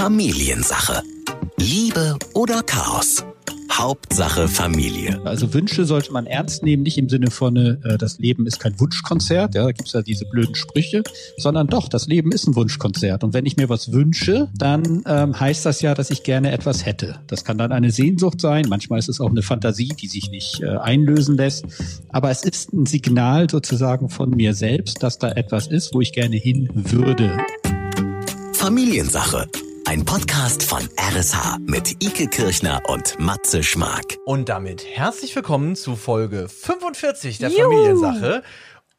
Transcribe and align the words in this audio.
Familiensache. 0.00 1.02
Liebe 1.58 2.16
oder 2.32 2.62
Chaos? 2.62 3.22
Hauptsache 3.70 4.48
Familie. 4.48 5.20
Also 5.26 5.52
Wünsche 5.52 5.84
sollte 5.84 6.10
man 6.10 6.24
ernst 6.24 6.62
nehmen, 6.62 6.84
nicht 6.84 6.96
im 6.96 7.10
Sinne 7.10 7.30
von, 7.30 7.54
äh, 7.54 7.98
das 7.98 8.18
Leben 8.18 8.46
ist 8.46 8.60
kein 8.60 8.80
Wunschkonzert, 8.80 9.54
ja, 9.54 9.64
da 9.64 9.72
gibt's 9.72 9.92
ja 9.92 10.00
diese 10.00 10.24
blöden 10.24 10.54
Sprüche, 10.54 11.02
sondern 11.36 11.66
doch, 11.66 11.86
das 11.86 12.06
Leben 12.06 12.32
ist 12.32 12.48
ein 12.48 12.56
Wunschkonzert. 12.56 13.22
Und 13.24 13.34
wenn 13.34 13.44
ich 13.44 13.58
mir 13.58 13.68
was 13.68 13.92
wünsche, 13.92 14.48
dann 14.56 15.02
ähm, 15.04 15.38
heißt 15.38 15.66
das 15.66 15.82
ja, 15.82 15.94
dass 15.94 16.10
ich 16.10 16.22
gerne 16.22 16.50
etwas 16.52 16.86
hätte. 16.86 17.16
Das 17.26 17.44
kann 17.44 17.58
dann 17.58 17.70
eine 17.70 17.90
Sehnsucht 17.90 18.40
sein, 18.40 18.68
manchmal 18.70 19.00
ist 19.00 19.10
es 19.10 19.20
auch 19.20 19.28
eine 19.28 19.42
Fantasie, 19.42 19.88
die 19.88 20.08
sich 20.08 20.30
nicht 20.30 20.62
äh, 20.62 20.78
einlösen 20.78 21.36
lässt. 21.36 21.66
Aber 22.08 22.30
es 22.30 22.42
ist 22.42 22.72
ein 22.72 22.86
Signal 22.86 23.50
sozusagen 23.50 24.08
von 24.08 24.30
mir 24.30 24.54
selbst, 24.54 25.02
dass 25.02 25.18
da 25.18 25.30
etwas 25.32 25.66
ist, 25.66 25.92
wo 25.92 26.00
ich 26.00 26.14
gerne 26.14 26.36
hin 26.36 26.70
würde. 26.72 27.36
Familiensache. 28.54 29.46
Ein 29.90 30.04
Podcast 30.04 30.62
von 30.62 30.88
RSH 30.96 31.58
mit 31.66 32.00
Ike 32.00 32.28
Kirchner 32.28 32.80
und 32.86 33.18
Matze 33.18 33.64
Schmark. 33.64 34.18
Und 34.24 34.48
damit 34.48 34.86
herzlich 34.86 35.34
willkommen 35.34 35.74
zu 35.74 35.96
Folge 35.96 36.48
45 36.48 37.38
der 37.38 37.48
Juhu. 37.48 37.62
Familiensache. 37.62 38.44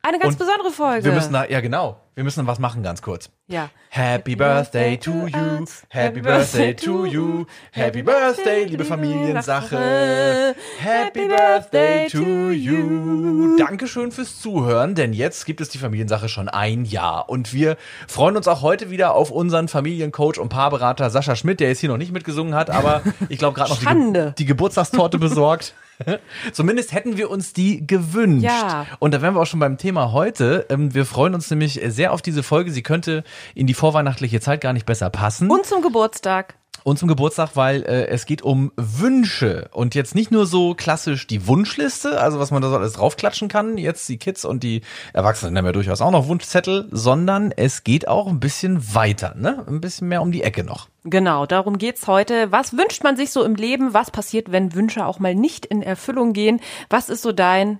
Eine 0.04 0.18
ganz 0.18 0.34
Und 0.34 0.40
besondere 0.40 0.72
Folge. 0.72 1.06
Wir 1.06 1.12
müssen 1.12 1.34
da, 1.34 1.46
ja 1.46 1.62
genau, 1.62 1.98
wir 2.16 2.24
müssen 2.24 2.48
was 2.48 2.58
machen 2.58 2.82
ganz 2.82 3.02
kurz. 3.02 3.30
ja. 3.48 3.70
Happy 3.90 4.36
Birthday 4.36 4.98
to 4.98 5.28
you, 5.28 5.66
Happy 5.90 6.22
Birthday 6.22 6.74
to 6.74 7.06
you, 7.06 7.46
Happy 7.72 8.02
Birthday, 8.02 8.64
liebe 8.64 8.86
Familiensache, 8.86 10.56
Happy 10.80 11.28
Birthday 11.28 12.08
to 12.08 12.52
you. 12.52 13.58
Dankeschön 13.58 14.12
fürs 14.12 14.40
Zuhören, 14.40 14.96
denn 14.96 15.14
jetzt 15.14 15.46
gibt 15.46 15.62
es 15.62 15.70
die 15.70 15.78
Familiensache 15.78 16.30
schon 16.30 16.48
ein 16.50 16.86
Jahr 16.86 17.30
und 17.30 17.54
wir 17.54 17.78
freuen 18.08 18.38
uns 18.38 18.48
auch 18.48 18.62
heute 18.62 18.90
wieder 18.90 19.14
auf 19.14 19.30
unseren 19.30 19.68
Familiencoach 19.68 20.40
und 20.40 20.50
Paarberater 20.50 21.10
Sascha 21.10 21.36
Schmidt, 21.36 21.60
der 21.60 21.68
jetzt 21.68 21.80
hier 21.80 21.90
noch 21.90 21.98
nicht 21.98 22.14
mitgesungen 22.14 22.56
hat, 22.56 22.70
aber 22.70 23.02
ich 23.30 23.38
glaube 23.38 23.56
gerade 23.56 23.70
noch 23.72 23.80
die, 23.80 24.14
Ge 24.14 24.34
die 24.38 24.46
Geburtstagstorte 24.46 25.20
besorgt. 25.20 25.76
Zumindest 26.54 26.94
hätten 26.94 27.18
wir 27.18 27.30
uns 27.30 27.54
die 27.54 27.86
gewünscht. 27.86 28.44
Ja. 28.46 28.86
Und 29.00 29.14
da 29.14 29.22
wären 29.22 29.36
wir 29.36 29.42
auch 29.42 29.46
schon 29.46 29.60
beim 29.60 29.78
Thema 29.78 30.12
heute. 30.12 30.66
Ähm, 30.70 30.94
Wir 30.94 31.06
freuen 31.06 31.34
uns 31.34 31.50
nämlich 31.50 31.80
sehr 31.88 32.14
auf 32.14 32.22
diese 32.22 32.44
Folge. 32.44 32.72
Sie 32.72 32.84
könnte 32.84 33.24
in 33.56 33.68
die 33.68 33.74
vorweihnachtliche 33.74 34.40
Zeit 34.40 34.62
gar 34.62 34.74
nicht 34.74 34.86
besser 34.86 35.10
passen. 35.10 35.50
Und 35.50 35.66
zum 35.66 35.82
Geburtstag. 35.82 36.56
Und 36.84 36.98
zum 36.98 37.08
Geburtstag, 37.08 37.52
weil 37.56 37.84
äh, 37.84 38.08
es 38.08 38.26
geht 38.26 38.42
um 38.42 38.72
Wünsche. 38.76 39.70
Und 39.72 39.96
jetzt 39.96 40.16
nicht 40.16 40.32
nur 40.32 40.46
so 40.46 40.74
klassisch 40.74 41.28
die 41.28 41.48
Wunschliste, 41.48 42.20
also 42.20 42.40
was 42.40 42.52
man 42.52 42.62
da 42.62 42.70
so 42.70 42.78
alles 42.78 42.94
draufklatschen 42.94 43.48
kann, 43.48 43.78
jetzt 43.78 44.08
die 44.10 44.18
Kids 44.18 44.46
und 44.46 44.64
die 44.64 44.82
Erwachsenen 45.14 45.58
haben 45.58 45.66
ja 45.66 45.72
durchaus 45.72 46.02
auch 46.02 46.12
noch 46.12 46.28
Wunschzettel, 46.28 46.88
sondern 46.92 47.52
es 47.52 47.84
geht 47.84 48.08
auch 48.08 48.28
ein 48.28 48.40
bisschen 48.40 48.94
weiter, 48.96 49.36
ne? 49.36 49.64
Ein 49.68 49.82
bisschen 49.82 50.08
mehr 50.08 50.22
um 50.22 50.32
die 50.32 50.44
Ecke 50.44 50.64
noch. 50.64 50.88
Genau, 51.04 51.46
darum 51.46 51.78
geht's 51.78 52.08
heute. 52.08 52.52
Was 52.52 52.78
wünscht 52.78 53.04
man 53.04 53.18
sich 53.18 53.32
so 53.32 53.44
im 53.44 53.56
Leben? 53.56 53.94
Was 53.94 54.12
passiert, 54.12 54.52
wenn 54.52 54.74
Wünsche 54.76 55.06
auch 55.06 55.20
mal 55.20 55.36
nicht 55.36 55.66
in 55.66 55.82
Erfüllung 55.82 56.34
gehen? 56.34 56.62
Was 56.90 57.10
ist 57.10 57.22
so 57.22 57.32
dein, 57.32 57.80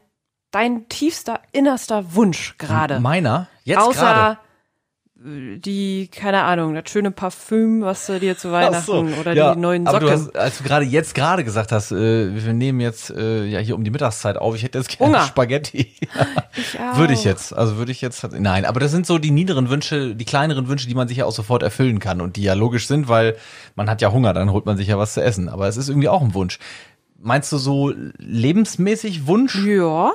dein 0.52 0.90
tiefster, 0.90 1.40
innerster 1.52 2.16
Wunsch 2.16 2.58
gerade? 2.58 3.00
Meiner, 3.00 3.48
jetzt 3.64 3.80
Außer 3.80 4.00
gerade. 4.00 4.38
Die, 5.24 6.08
keine 6.08 6.44
Ahnung, 6.44 6.74
das 6.74 6.90
schöne 6.90 7.12
Parfüm, 7.12 7.82
was 7.82 8.08
du 8.08 8.20
dir 8.20 8.38
zu 8.38 8.52
Weihnachten 8.52 8.76
Ach 8.78 8.86
so, 8.86 9.20
oder 9.20 9.34
ja, 9.34 9.54
die 9.54 9.60
neuen 9.60 9.88
Aber 9.88 10.00
du 10.00 10.08
Socken. 10.08 10.26
hast, 10.28 10.36
als 10.36 10.58
du 10.58 10.64
gerade 10.64 10.86
jetzt 10.86 11.14
gerade 11.14 11.44
gesagt 11.44 11.72
hast, 11.72 11.92
äh, 11.92 12.34
wir 12.44 12.54
nehmen 12.54 12.80
jetzt 12.80 13.12
äh, 13.12 13.46
ja 13.46 13.60
hier 13.60 13.76
um 13.76 13.84
die 13.84 13.92
Mittagszeit 13.92 14.38
auf, 14.38 14.56
ich 14.56 14.64
hätte 14.64 14.80
jetzt 14.80 14.98
gerne 14.98 15.18
Hunger. 15.18 15.26
Spaghetti. 15.26 15.94
Ich 16.58 16.78
auch. 16.80 16.98
Würde 16.98 17.14
ich 17.14 17.24
jetzt, 17.24 17.56
also 17.56 17.78
würde 17.78 17.92
ich 17.92 18.02
jetzt, 18.02 18.28
nein, 18.34 18.66
aber 18.66 18.80
das 18.80 18.92
sind 18.92 19.06
so 19.06 19.18
die 19.18 19.32
niederen 19.32 19.70
Wünsche, 19.70 20.16
die 20.16 20.26
kleineren 20.26 20.68
Wünsche, 20.68 20.88
die 20.88 20.96
man 20.96 21.08
sich 21.08 21.18
ja 21.18 21.26
auch 21.26 21.32
sofort 21.32 21.64
erfüllen 21.64 22.00
kann 22.00 22.20
und 22.20 22.36
die 22.36 22.44
ja 22.44 22.56
logisch 22.56 22.88
sind, 22.88 23.08
weil 23.08 23.38
man 23.76 23.90
hat 23.90 24.02
ja 24.02 24.12
Hunger, 24.12 24.34
dann 24.34 24.52
holt 24.52 24.66
man 24.66 24.76
sich 24.76 24.88
ja 24.88 24.98
was 24.98 25.14
zu 25.14 25.24
essen, 25.24 25.48
aber 25.48 25.68
es 25.68 25.78
ist 25.78 25.88
irgendwie 25.88 26.10
auch 26.10 26.22
ein 26.22 26.34
Wunsch. 26.34 26.60
Meinst 27.20 27.52
du 27.52 27.58
so 27.58 27.94
lebensmäßig 28.18 29.28
Wunsch? 29.28 29.64
Ja. 29.64 30.14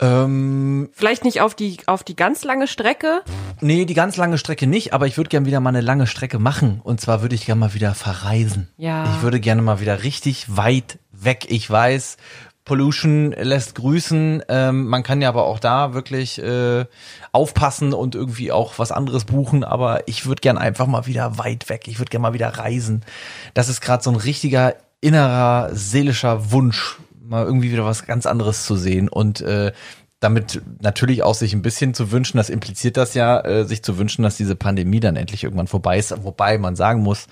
Ähm, 0.00 0.90
Vielleicht 0.92 1.24
nicht 1.24 1.40
auf 1.40 1.54
die, 1.54 1.78
auf 1.86 2.04
die 2.04 2.16
ganz 2.16 2.44
lange 2.44 2.68
Strecke. 2.68 3.22
nee, 3.60 3.84
die 3.84 3.94
ganz 3.94 4.16
lange 4.16 4.38
Strecke 4.38 4.66
nicht, 4.66 4.92
aber 4.92 5.06
ich 5.06 5.16
würde 5.16 5.28
gerne 5.28 5.46
wieder 5.46 5.60
mal 5.60 5.70
eine 5.70 5.80
lange 5.80 6.06
Strecke 6.06 6.38
machen 6.38 6.80
und 6.82 7.00
zwar 7.00 7.22
würde 7.22 7.34
ich 7.34 7.46
gerne 7.46 7.60
mal 7.60 7.74
wieder 7.74 7.94
verreisen. 7.94 8.68
Ja. 8.76 9.04
Ich 9.16 9.22
würde 9.22 9.40
gerne 9.40 9.62
mal 9.62 9.80
wieder 9.80 10.02
richtig 10.04 10.56
weit 10.56 10.98
weg. 11.10 11.46
Ich 11.48 11.68
weiß, 11.68 12.16
Pollution 12.68 13.32
lässt 13.32 13.74
grüßen. 13.74 14.42
Ähm, 14.48 14.86
man 14.86 15.02
kann 15.02 15.20
ja 15.20 15.30
aber 15.30 15.44
auch 15.46 15.58
da 15.58 15.94
wirklich 15.94 16.40
äh, 16.40 16.84
aufpassen 17.32 17.92
und 17.92 18.14
irgendwie 18.14 18.52
auch 18.52 18.78
was 18.78 18.92
anderes 18.92 19.24
buchen. 19.24 19.64
Aber 19.64 20.06
ich 20.06 20.26
würde 20.26 20.40
gern 20.42 20.58
einfach 20.58 20.86
mal 20.86 21.06
wieder 21.06 21.38
weit 21.38 21.68
weg. 21.70 21.88
Ich 21.88 21.98
würde 21.98 22.10
gerne 22.10 22.22
mal 22.22 22.34
wieder 22.34 22.50
reisen. 22.50 23.04
Das 23.54 23.68
ist 23.68 23.80
gerade 23.80 24.04
so 24.04 24.10
ein 24.10 24.16
richtiger 24.16 24.74
innerer 25.00 25.70
seelischer 25.72 26.52
Wunsch, 26.52 26.98
mal 27.28 27.44
irgendwie 27.44 27.70
wieder 27.70 27.84
was 27.84 28.06
ganz 28.06 28.26
anderes 28.26 28.64
zu 28.64 28.76
sehen 28.76 29.08
und 29.08 29.40
äh, 29.40 29.72
damit 30.20 30.60
natürlich 30.80 31.22
auch 31.22 31.34
sich 31.34 31.52
ein 31.52 31.62
bisschen 31.62 31.94
zu 31.94 32.10
wünschen, 32.10 32.38
das 32.38 32.50
impliziert 32.50 32.96
das 32.96 33.14
ja, 33.14 33.40
äh, 33.40 33.64
sich 33.64 33.82
zu 33.82 33.98
wünschen, 33.98 34.22
dass 34.22 34.36
diese 34.36 34.56
Pandemie 34.56 35.00
dann 35.00 35.14
endlich 35.14 35.44
irgendwann 35.44 35.68
vorbei 35.68 35.98
ist. 35.98 36.12
Wobei 36.24 36.58
man 36.58 36.74
sagen 36.74 37.02
muss, 37.02 37.28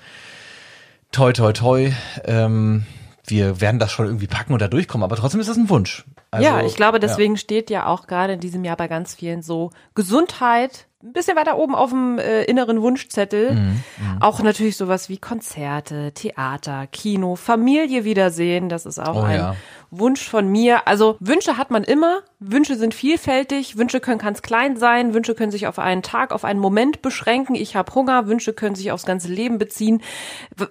toi, 1.11 1.33
toi, 1.33 1.51
toi, 1.51 1.91
ähm, 2.23 2.85
wir 3.25 3.59
werden 3.59 3.79
das 3.79 3.91
schon 3.91 4.05
irgendwie 4.05 4.27
packen 4.27 4.53
und 4.53 4.61
da 4.61 4.69
durchkommen, 4.69 5.03
aber 5.03 5.17
trotzdem 5.17 5.41
ist 5.41 5.49
das 5.49 5.57
ein 5.57 5.69
Wunsch. 5.69 6.05
Also, 6.31 6.45
ja, 6.45 6.61
ich 6.61 6.75
glaube, 6.75 6.99
deswegen 6.99 7.35
steht 7.35 7.69
ja 7.69 7.87
auch 7.87 8.07
gerade 8.07 8.33
in 8.33 8.39
diesem 8.39 8.63
Jahr 8.63 8.77
bei 8.77 8.87
ganz 8.87 9.15
vielen 9.15 9.41
so 9.41 9.71
Gesundheit 9.95 10.87
ein 11.03 11.13
bisschen 11.13 11.37
weiter 11.37 11.57
oben 11.57 11.75
auf 11.75 11.91
dem 11.91 12.17
äh, 12.17 12.43
inneren 12.43 12.81
Wunschzettel. 12.81 13.53
Mhm, 13.53 13.83
auch 14.19 14.41
natürlich 14.41 14.77
sowas 14.77 15.09
wie 15.09 15.17
Konzerte, 15.17 16.11
Theater, 16.13 16.87
Kino, 16.87 17.35
Familie 17.35 18.03
wiedersehen. 18.03 18.67
Das 18.67 18.85
ist 18.85 18.99
auch 18.99 19.15
Oh 19.15 19.21
ein 19.21 19.37
ja. 19.37 19.55
Wunsch 19.91 20.27
von 20.27 20.47
mir. 20.47 20.87
Also 20.87 21.17
Wünsche 21.19 21.57
hat 21.57 21.71
man 21.71 21.83
immer. 21.83 22.21
Wünsche 22.39 22.75
sind 22.75 22.93
vielfältig. 22.93 23.77
Wünsche 23.77 23.99
können 23.99 24.19
ganz 24.19 24.41
klein 24.41 24.77
sein. 24.77 25.13
Wünsche 25.13 25.35
können 25.35 25.51
sich 25.51 25.67
auf 25.67 25.79
einen 25.79 26.03
Tag, 26.03 26.31
auf 26.31 26.43
einen 26.43 26.59
Moment 26.59 27.01
beschränken. 27.01 27.55
Ich 27.55 27.75
habe 27.75 27.93
Hunger. 27.93 28.27
Wünsche 28.27 28.53
können 28.53 28.75
sich 28.75 28.91
aufs 28.91 29.05
ganze 29.05 29.29
Leben 29.29 29.57
beziehen. 29.57 30.01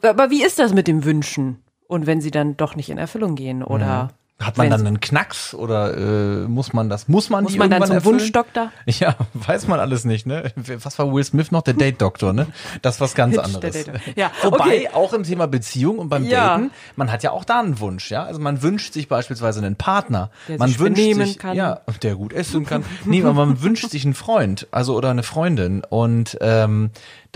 Aber 0.02 0.30
wie 0.30 0.44
ist 0.44 0.58
das 0.58 0.74
mit 0.74 0.88
dem 0.88 1.04
Wünschen? 1.04 1.62
Und 1.88 2.06
wenn 2.06 2.20
sie 2.20 2.30
dann 2.30 2.56
doch 2.56 2.74
nicht 2.74 2.90
in 2.90 2.98
Erfüllung 2.98 3.36
gehen 3.36 3.62
oder 3.62 4.10
Hat 4.38 4.58
man 4.58 4.68
dann 4.68 4.86
einen 4.86 5.00
Knacks 5.00 5.54
oder 5.54 5.96
äh, 5.96 6.46
muss 6.46 6.74
man 6.74 6.90
das, 6.90 7.08
muss 7.08 7.30
man 7.30 7.44
muss 7.44 7.54
die 7.54 7.58
man 7.58 7.70
dann 7.70 7.82
zum 7.86 7.94
erfüllen? 7.96 8.20
Wunschdoktor? 8.20 8.70
Ja, 8.86 9.16
weiß 9.32 9.66
man 9.66 9.80
alles 9.80 10.04
nicht, 10.04 10.26
ne? 10.26 10.52
Was 10.56 10.98
war 10.98 11.10
Will 11.10 11.24
Smith 11.24 11.52
noch? 11.52 11.62
Der 11.62 11.72
Date-Doktor, 11.72 12.34
ne? 12.34 12.46
Das 12.82 12.96
ist 12.96 13.00
was 13.00 13.14
ganz 13.14 13.34
Der 13.36 13.44
anderes. 13.44 13.86
Ja, 14.14 14.30
Wobei, 14.42 14.58
okay. 14.58 14.88
auch 14.92 15.14
im 15.14 15.22
Thema 15.22 15.46
Beziehung 15.46 15.98
und 15.98 16.10
beim 16.10 16.24
Ja. 16.24 16.58
Daten, 16.58 16.70
man 16.96 17.10
hat 17.10 17.22
ja 17.22 17.30
auch 17.30 17.44
da 17.44 17.60
einen 17.60 17.80
Wunsch, 17.80 18.10
ja? 18.10 18.24
Also 18.24 18.38
man 18.38 18.60
wünscht 18.60 18.92
sich 18.92 19.08
beispielsweise 19.08 19.60
einen 19.60 19.76
Partner. 19.76 20.30
Der 20.48 20.58
man 20.58 20.68
sich 20.68 20.78
wünscht 20.80 21.00
sich, 21.00 21.38
kann. 21.38 21.56
Ja, 21.56 21.80
der 22.02 22.14
gut 22.14 22.34
essen 22.34 22.66
kann. 22.66 22.84
Nee, 23.06 23.22
aber 23.22 23.32
man 23.32 23.62
wünscht 23.62 23.88
sich 23.88 24.04
einen 24.04 24.14
Freund, 24.14 24.66
also 24.70 24.94
oder 24.96 25.10
eine 25.10 25.22
Freundin 25.22 25.82
und 25.88 26.36
ähm, 26.42 26.90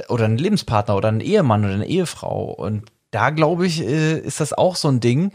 oder 0.09 0.27
einen 0.27 0.37
Lebenspartner 0.37 0.97
oder 0.97 1.09
einen 1.09 1.21
Ehemann 1.21 1.65
oder 1.65 1.75
eine 1.75 1.87
Ehefrau. 1.87 2.53
Und 2.53 2.84
da 3.10 3.31
glaube 3.31 3.66
ich, 3.66 3.81
äh, 3.83 4.19
ist 4.19 4.41
das 4.41 4.53
auch 4.53 4.77
so 4.77 4.89
ein 4.89 5.00
Ding, 5.00 5.33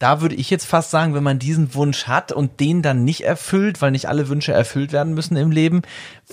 da 0.00 0.22
würde 0.22 0.34
ich 0.34 0.50
jetzt 0.50 0.64
fast 0.66 0.90
sagen, 0.90 1.14
wenn 1.14 1.22
man 1.22 1.38
diesen 1.38 1.74
Wunsch 1.74 2.08
hat 2.08 2.32
und 2.32 2.58
den 2.58 2.80
dann 2.80 3.04
nicht 3.04 3.20
erfüllt, 3.20 3.80
weil 3.82 3.90
nicht 3.92 4.08
alle 4.08 4.28
Wünsche 4.28 4.52
erfüllt 4.52 4.92
werden 4.92 5.14
müssen 5.14 5.36
im 5.36 5.50
Leben, 5.50 5.82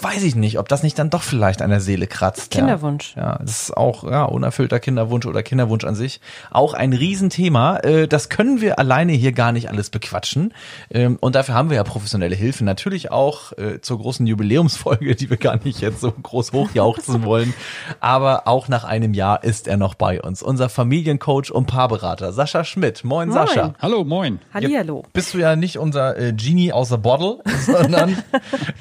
weiß 0.02 0.24
ich 0.24 0.36
nicht, 0.36 0.58
ob 0.58 0.70
das 0.70 0.84
nicht 0.84 0.98
dann 0.98 1.10
doch 1.10 1.22
vielleicht 1.22 1.62
an 1.62 1.70
der 1.70 1.82
Seele 1.82 2.08
kratzt. 2.08 2.52
Kinderwunsch. 2.52 3.14
Ja, 3.18 3.24
ja 3.24 3.40
das 3.42 3.64
ist 3.64 3.78
auch 3.78 4.04
ja, 4.10 4.24
unerfüllter 4.24 4.80
Kinderwunsch 4.80 5.26
oder 5.26 5.44
Kinderwunsch 5.44 5.84
an 5.84 5.96
sich 5.96 6.22
auch 6.50 6.74
ein 6.74 6.94
Riesenthema. 6.94 7.78
Äh, 7.80 8.08
Das 8.08 8.30
können 8.30 8.62
wir 8.62 8.80
alleine 8.80 9.12
hier 9.12 9.34
gar 9.34 9.52
nicht 9.52 9.70
alles 9.70 9.90
bequatschen. 9.90 10.54
Ähm, 10.90 11.18
Und 11.20 11.36
dafür 11.36 11.56
haben 11.56 11.70
wir 11.70 11.76
ja 11.76 11.84
professionelle 11.84 12.36
Hilfe. 12.36 12.64
Natürlich 12.64 13.12
auch 13.12 13.52
äh, 13.58 13.82
zur 13.82 14.00
großen 14.00 14.26
Jubiläumsfolge, 14.26 15.16
die 15.16 15.30
wir 15.30 15.38
gar 15.38 15.60
nicht 15.64 15.82
jetzt 15.82 16.00
so 16.00 16.12
groß 16.12 16.54
hochjauchzen 16.54 17.26
wollen. 17.26 17.54
Aber 18.00 18.48
auch 18.48 18.70
nach 18.70 18.86
einem 18.86 19.14
Jahr 19.14 19.44
ist 19.44 19.68
er 19.68 19.76
noch 19.76 19.96
bei 19.96 20.22
uns. 20.22 20.42
Unser 20.42 20.70
Familiencoach 20.70 21.52
und 21.52 21.66
Paarberater 21.66 22.32
Sascha 22.32 22.64
Schmidt. 22.64 23.04
Moin, 23.04 23.32
Sascha. 23.32 23.57
Hallo, 23.80 24.04
moin. 24.04 24.40
Hallihallo. 24.54 25.04
Bist 25.14 25.34
du 25.34 25.40
ja 25.40 25.56
nicht 25.56 25.78
unser 25.78 26.18
äh, 26.18 26.34
Genie 26.34 26.72
aus 26.72 26.90
der 26.90 26.98
Bottle, 26.98 27.40
sondern 27.66 28.18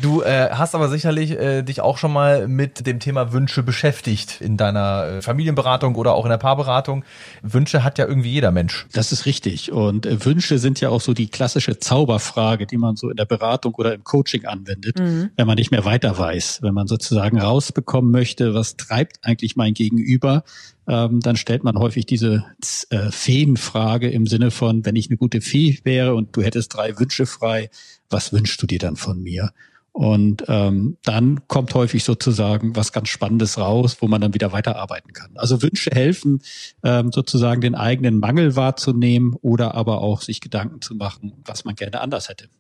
du 0.03 0.23
äh, 0.23 0.51
hast 0.51 0.75
aber 0.75 0.89
sicherlich 0.89 1.33
äh, 1.33 1.63
dich 1.63 1.81
auch 1.81 1.99
schon 1.99 2.13
mal 2.13 2.49
mit 2.49 2.87
dem 2.87 3.01
Thema 3.01 3.33
Wünsche 3.33 3.63
beschäftigt 3.63 4.41
in 4.41 4.57
deiner 4.57 5.07
äh, 5.07 5.23
Familienberatung 5.23 5.95
oder 5.97 6.15
auch 6.15 6.25
in 6.25 6.31
der 6.31 6.39
Paarberatung. 6.39 7.05
Wünsche 7.43 7.85
hat 7.85 7.99
ja 7.99 8.07
irgendwie 8.07 8.31
jeder 8.31 8.51
Mensch. 8.51 8.87
Das 8.93 9.13
ist 9.13 9.27
richtig. 9.27 9.73
Und 9.73 10.07
äh, 10.07 10.25
Wünsche 10.25 10.59
sind 10.59 10.81
ja 10.81 10.91
auch 10.91 11.01
so 11.01 11.15
die 11.15 11.29
klassische 11.29 11.79
Zauberfrage, 11.79 12.67
die 12.67 12.77
man 12.77 12.97
so 12.97 13.11
in 13.11 13.17
der 13.17 13.27
Beratung 13.27 13.75
oder 13.75 13.95
im 13.95 14.05
Coaching 14.05 14.45
anwendet, 14.47 14.99
wenn 14.99 15.47
man 15.47 15.57
nicht 15.57 15.71
mehr 15.71 15.85
weiter 15.85 16.19
weiß. 16.19 16.61
Wenn 16.63 16.75
man 16.75 16.87
sozusagen 16.87 17.41
rausbekommen 17.41 18.11
möchte, 18.11 18.55
was 18.55 18.77
treibt 18.77 19.19
eigentlich 19.23 19.57
mein 19.57 19.75
Gegenüber, 19.75 20.45
ähm, 20.89 21.21
dann 21.21 21.37
stellt 21.37 21.65
man 21.65 21.79
häufig 21.79 22.07
diese 22.07 22.45
äh, 22.91 23.11
Feenfrage 23.11 24.09
im 24.11 24.27
Sinne 24.27 24.51
von, 24.51 24.85
wenn 24.85 24.97
ich 24.97 25.09
eine 25.09 25.17
gute 25.17 25.41
Fee 25.41 25.79
wäre 25.85 26.15
und 26.15 26.37
du 26.37 26.43
hättest 26.43 26.75
drei 26.75 26.99
Wünsche 26.99 27.27
frei, 27.27 27.71
was 28.09 28.33
wünschst 28.33 28.63
du 28.63 28.67
dir 28.67 28.79
dann 28.79 28.97
von 28.97 29.23
mir? 29.23 29.51
Und 29.97 30.45
ähm, 30.49 30.99
dann 31.05 31.49
kommt 31.49 31.73
häufig 31.73 32.05
sozusagen 32.05 32.77
was 32.77 32.93
ganz 32.93 33.09
Spannendes 33.09 33.57
raus, 33.57 33.97
wo 34.01 34.09
man 34.09 34.21
dann 34.21 34.35
wieder 34.35 34.53
weiterarbeiten 34.53 35.15
kann. 35.15 35.31
Also 35.37 35.63
Wünsche 35.63 35.91
helfen, 35.91 36.43
ähm, 36.85 37.13
sozusagen 37.13 37.63
den 37.63 37.75
eigenen 37.75 38.19
Mangel 38.19 38.57
wahrzunehmen 38.57 39.35
oder 39.41 39.75
aber 39.75 40.03
auch 40.03 40.21
sich 40.21 40.43
Gedanken 40.43 40.83
zu 40.83 40.97
machen, 40.97 41.33
was 41.47 41.65
man 41.65 41.77
gerne 41.77 42.03
anders 42.03 42.29
hätte. 42.29 42.51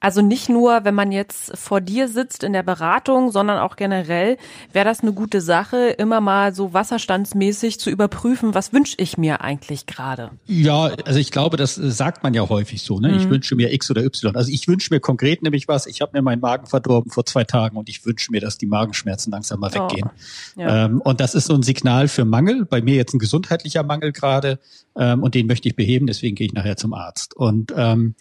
Also 0.00 0.22
nicht 0.22 0.48
nur, 0.48 0.84
wenn 0.84 0.94
man 0.94 1.10
jetzt 1.10 1.56
vor 1.56 1.80
dir 1.80 2.08
sitzt 2.08 2.44
in 2.44 2.52
der 2.52 2.62
Beratung, 2.62 3.30
sondern 3.30 3.58
auch 3.58 3.76
generell 3.76 4.36
wäre 4.72 4.84
das 4.84 5.00
eine 5.00 5.12
gute 5.12 5.40
Sache, 5.40 5.88
immer 5.88 6.20
mal 6.20 6.54
so 6.54 6.72
wasserstandsmäßig 6.72 7.80
zu 7.80 7.90
überprüfen, 7.90 8.54
was 8.54 8.72
wünsche 8.72 8.94
ich 8.98 9.18
mir 9.18 9.40
eigentlich 9.40 9.86
gerade. 9.86 10.30
Ja, 10.46 10.90
also 11.04 11.18
ich 11.18 11.30
glaube, 11.30 11.56
das 11.56 11.74
sagt 11.74 12.22
man 12.22 12.34
ja 12.34 12.48
häufig 12.48 12.82
so. 12.82 13.00
Ne? 13.00 13.08
Mhm. 13.08 13.18
Ich 13.18 13.30
wünsche 13.30 13.56
mir 13.56 13.72
X 13.72 13.90
oder 13.90 14.04
Y. 14.04 14.36
Also 14.36 14.52
ich 14.52 14.68
wünsche 14.68 14.92
mir 14.92 15.00
konkret 15.00 15.42
nämlich 15.42 15.66
was. 15.66 15.86
Ich 15.86 16.00
habe 16.00 16.12
mir 16.14 16.22
meinen 16.22 16.40
Magen 16.40 16.66
verdorben 16.66 17.10
vor 17.10 17.24
zwei 17.24 17.44
Tagen 17.44 17.76
und 17.76 17.88
ich 17.88 18.04
wünsche 18.04 18.30
mir, 18.30 18.40
dass 18.40 18.58
die 18.58 18.66
Magenschmerzen 18.66 19.30
langsam 19.30 19.60
mal 19.60 19.72
weggehen. 19.72 20.10
Oh, 20.56 20.60
ja. 20.60 20.84
ähm, 20.84 21.00
und 21.00 21.20
das 21.20 21.34
ist 21.34 21.46
so 21.46 21.54
ein 21.54 21.62
Signal 21.62 22.08
für 22.08 22.24
Mangel. 22.24 22.64
Bei 22.64 22.82
mir 22.82 22.96
jetzt 22.96 23.14
ein 23.14 23.18
gesundheitlicher 23.18 23.82
Mangel 23.82 24.12
gerade 24.12 24.58
ähm, 24.96 25.22
und 25.22 25.34
den 25.34 25.46
möchte 25.46 25.68
ich 25.68 25.76
beheben. 25.76 26.06
Deswegen 26.06 26.36
gehe 26.36 26.46
ich 26.46 26.52
nachher 26.52 26.76
zum 26.76 26.94
Arzt. 26.94 27.34
Und 27.34 27.72
ähm, 27.76 28.14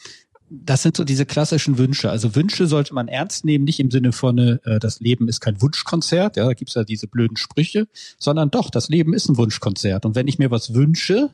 das 0.49 0.83
sind 0.83 0.95
so 0.95 1.03
diese 1.03 1.25
klassischen 1.25 1.77
Wünsche. 1.77 2.09
Also 2.09 2.35
Wünsche 2.35 2.67
sollte 2.67 2.93
man 2.93 3.07
ernst 3.07 3.45
nehmen, 3.45 3.65
nicht 3.65 3.79
im 3.79 3.89
Sinne 3.89 4.11
von, 4.11 4.37
äh, 4.37 4.79
das 4.79 4.99
Leben 4.99 5.27
ist 5.27 5.39
kein 5.39 5.61
Wunschkonzert, 5.61 6.37
ja, 6.37 6.45
da 6.45 6.53
gibt's 6.53 6.75
ja 6.75 6.83
diese 6.83 7.07
blöden 7.07 7.37
Sprüche, 7.37 7.87
sondern 8.19 8.51
doch, 8.51 8.69
das 8.69 8.89
Leben 8.89 9.13
ist 9.13 9.27
ein 9.27 9.37
Wunschkonzert. 9.37 10.05
Und 10.05 10.15
wenn 10.15 10.27
ich 10.27 10.37
mir 10.37 10.51
was 10.51 10.73
wünsche, 10.73 11.29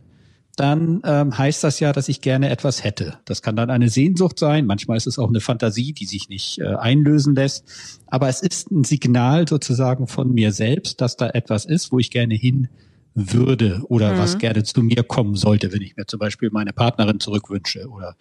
dann 0.56 1.02
ähm, 1.06 1.38
heißt 1.38 1.64
das 1.64 1.80
ja, 1.80 1.94
dass 1.94 2.10
ich 2.10 2.22
gerne 2.22 2.50
etwas 2.50 2.84
hätte. 2.84 3.18
Das 3.26 3.42
kann 3.42 3.56
dann 3.56 3.70
eine 3.70 3.90
Sehnsucht 3.90 4.38
sein, 4.38 4.66
manchmal 4.66 4.98
ist 4.98 5.08
es 5.08 5.18
auch 5.18 5.30
eine 5.30 5.40
Fantasie, 5.40 5.94
die 5.94 6.06
sich 6.06 6.30
nicht 6.30 6.60
äh, 6.60 6.76
einlösen 6.76 7.36
lässt. 7.36 7.66
Aber 8.08 8.28
es 8.28 8.42
ist 8.42 8.70
ein 8.72 8.84
Signal 8.84 9.48
sozusagen 9.48 10.08
von 10.08 10.34
mir 10.34 10.52
selbst, 10.52 11.02
dass 11.02 11.16
da 11.16 11.30
etwas 11.30 11.66
ist, 11.66 11.92
wo 11.92 12.00
ich 12.00 12.12
gerne 12.12 12.36
hin 12.36 12.68
würde 13.14 13.82
oder 13.90 14.14
mhm. 14.14 14.20
was 14.20 14.38
gerne 14.38 14.64
zu 14.64 14.82
mir 14.82 15.04
kommen 15.04 15.36
sollte, 15.36 15.72
wenn 15.74 15.82
ich 15.82 15.96
mir 15.98 16.06
zum 16.06 16.20
Beispiel 16.20 16.50
meine 16.52 16.74
Partnerin 16.74 17.20
zurückwünsche 17.20 17.88
oder 17.90 18.16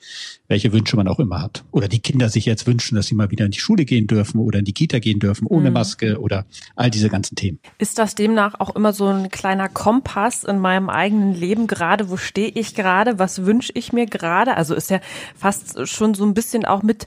welche 0.49 0.73
Wünsche 0.73 0.97
man 0.97 1.07
auch 1.09 1.21
immer 1.21 1.41
hat. 1.41 1.65
Oder 1.71 1.89
die 1.89 2.01
Kinder 2.01 2.29
sich 2.29 2.45
jetzt 2.47 2.67
wünschen, 2.67 2.97
dass 2.97 3.07
sie 3.07 3.15
mal 3.15 3.31
wieder 3.31 3.45
in 3.45 3.53
die 3.53 3.61
Schule 3.61 3.85
gehen 3.85 4.07
dürfen 4.07 4.41
oder 4.41 4.59
in 4.59 4.65
die 4.65 4.73
Kita 4.73 4.99
gehen 4.99 5.21
dürfen 5.21 5.47
ohne 5.47 5.71
mhm. 5.71 5.75
Maske 5.75 6.21
oder 6.21 6.45
all 6.75 6.91
diese 6.91 7.09
ganzen 7.09 7.37
Themen. 7.37 7.61
Ist 7.79 7.99
das 7.99 8.15
demnach 8.15 8.59
auch 8.59 8.75
immer 8.75 8.93
so 8.93 9.07
ein 9.07 9.31
kleiner 9.31 9.69
Kompass 9.69 10.45
in 10.45 10.59
meinem 10.59 10.91
eigenen 10.91 11.35
Leben 11.35 11.67
gerade? 11.67 12.11
Wo 12.11 12.17
stehe 12.17 12.49
ich 12.49 12.75
gerade? 12.75 13.19
Was 13.19 13.45
wünsche 13.45 13.73
ich 13.75 13.93
mir 13.93 14.07
gerade? 14.07 14.57
Also 14.57 14.75
ist 14.75 14.91
ja 14.91 15.01
fast 15.37 15.87
schon 15.89 16.15
so 16.15 16.25
ein 16.25 16.35
bisschen 16.35 16.65
auch 16.65 16.83
mit 16.83 17.07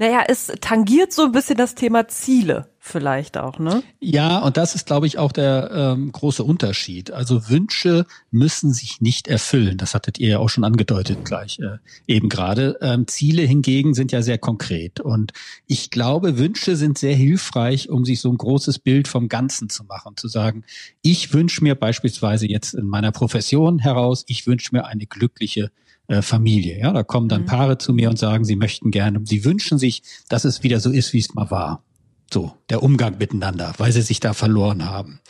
naja, 0.00 0.24
es 0.26 0.50
tangiert 0.62 1.12
so 1.12 1.24
ein 1.24 1.32
bisschen 1.32 1.58
das 1.58 1.74
Thema 1.74 2.08
Ziele 2.08 2.69
vielleicht 2.82 3.36
auch, 3.36 3.58
ne? 3.58 3.82
Ja, 4.00 4.38
und 4.38 4.56
das 4.56 4.74
ist, 4.74 4.86
glaube 4.86 5.06
ich, 5.06 5.18
auch 5.18 5.32
der 5.32 5.70
ähm, 5.72 6.10
große 6.10 6.42
Unterschied. 6.42 7.10
Also 7.12 7.50
Wünsche 7.50 8.06
müssen 8.30 8.72
sich 8.72 9.02
nicht 9.02 9.28
erfüllen. 9.28 9.76
Das 9.76 9.94
hattet 9.94 10.18
ihr 10.18 10.28
ja 10.30 10.38
auch 10.38 10.48
schon 10.48 10.64
angedeutet 10.64 11.24
gleich 11.24 11.58
äh, 11.60 11.76
eben 12.06 12.30
gerade. 12.30 12.78
Ähm, 12.80 13.06
Ziele 13.06 13.42
hingegen 13.42 13.92
sind 13.92 14.12
ja 14.12 14.22
sehr 14.22 14.38
konkret. 14.38 14.98
Und 14.98 15.32
ich 15.66 15.90
glaube, 15.90 16.38
Wünsche 16.38 16.74
sind 16.74 16.96
sehr 16.96 17.14
hilfreich, 17.14 17.90
um 17.90 18.06
sich 18.06 18.20
so 18.20 18.30
ein 18.30 18.38
großes 18.38 18.78
Bild 18.78 19.08
vom 19.08 19.28
Ganzen 19.28 19.68
zu 19.68 19.84
machen. 19.84 20.16
Zu 20.16 20.28
sagen, 20.28 20.64
ich 21.02 21.34
wünsche 21.34 21.62
mir 21.62 21.74
beispielsweise 21.74 22.48
jetzt 22.48 22.72
in 22.72 22.86
meiner 22.86 23.12
Profession 23.12 23.78
heraus, 23.78 24.24
ich 24.26 24.46
wünsche 24.46 24.74
mir 24.74 24.86
eine 24.86 25.06
glückliche 25.06 25.70
äh, 26.08 26.22
Familie. 26.22 26.78
Ja, 26.78 26.92
da 26.94 27.02
kommen 27.02 27.28
dann 27.28 27.42
mhm. 27.42 27.46
Paare 27.46 27.78
zu 27.78 27.92
mir 27.92 28.08
und 28.08 28.18
sagen, 28.18 28.44
sie 28.44 28.56
möchten 28.56 28.90
gerne, 28.90 29.20
sie 29.24 29.44
wünschen 29.44 29.78
sich, 29.78 30.02
dass 30.30 30.46
es 30.46 30.62
wieder 30.62 30.80
so 30.80 30.90
ist, 30.90 31.12
wie 31.12 31.18
es 31.18 31.34
mal 31.34 31.50
war. 31.50 31.84
So, 32.32 32.54
der 32.68 32.82
Umgang 32.82 33.18
miteinander, 33.18 33.74
weil 33.78 33.90
sie 33.90 34.02
sich 34.02 34.20
da 34.20 34.34
verloren 34.34 34.84
haben. 34.84 35.20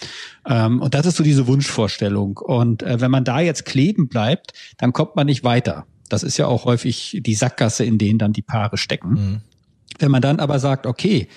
Ähm, 0.47 0.83
und 0.83 0.95
das 0.95 1.07
ist 1.07 1.17
so 1.17 1.25
diese 1.25 1.47
Wunschvorstellung. 1.47 2.37
Und 2.37 2.83
äh, 2.83 3.01
wenn 3.01 3.11
man 3.11 3.25
da 3.25 3.41
jetzt 3.41 3.65
kleben 3.65 4.09
bleibt, 4.09 4.53
dann 4.77 4.93
kommt 4.93 5.17
man 5.17 5.27
nicht 5.27 5.43
weiter. 5.43 5.87
Das 6.11 6.23
ist 6.23 6.37
ja 6.37 6.47
auch 6.47 6.67
häufig 6.67 7.21
die 7.25 7.35
Sackgasse, 7.35 7.85
in 7.85 7.97
denen 7.97 8.19
dann 8.19 8.35
die 8.35 8.43
Paare 8.43 8.77
stecken. 8.77 9.11
Mhm. 9.11 9.41
Wenn 9.99 10.11
man 10.11 10.21
dann 10.21 10.41
aber 10.41 10.59
sagt, 10.59 10.87
okay, 10.87 11.29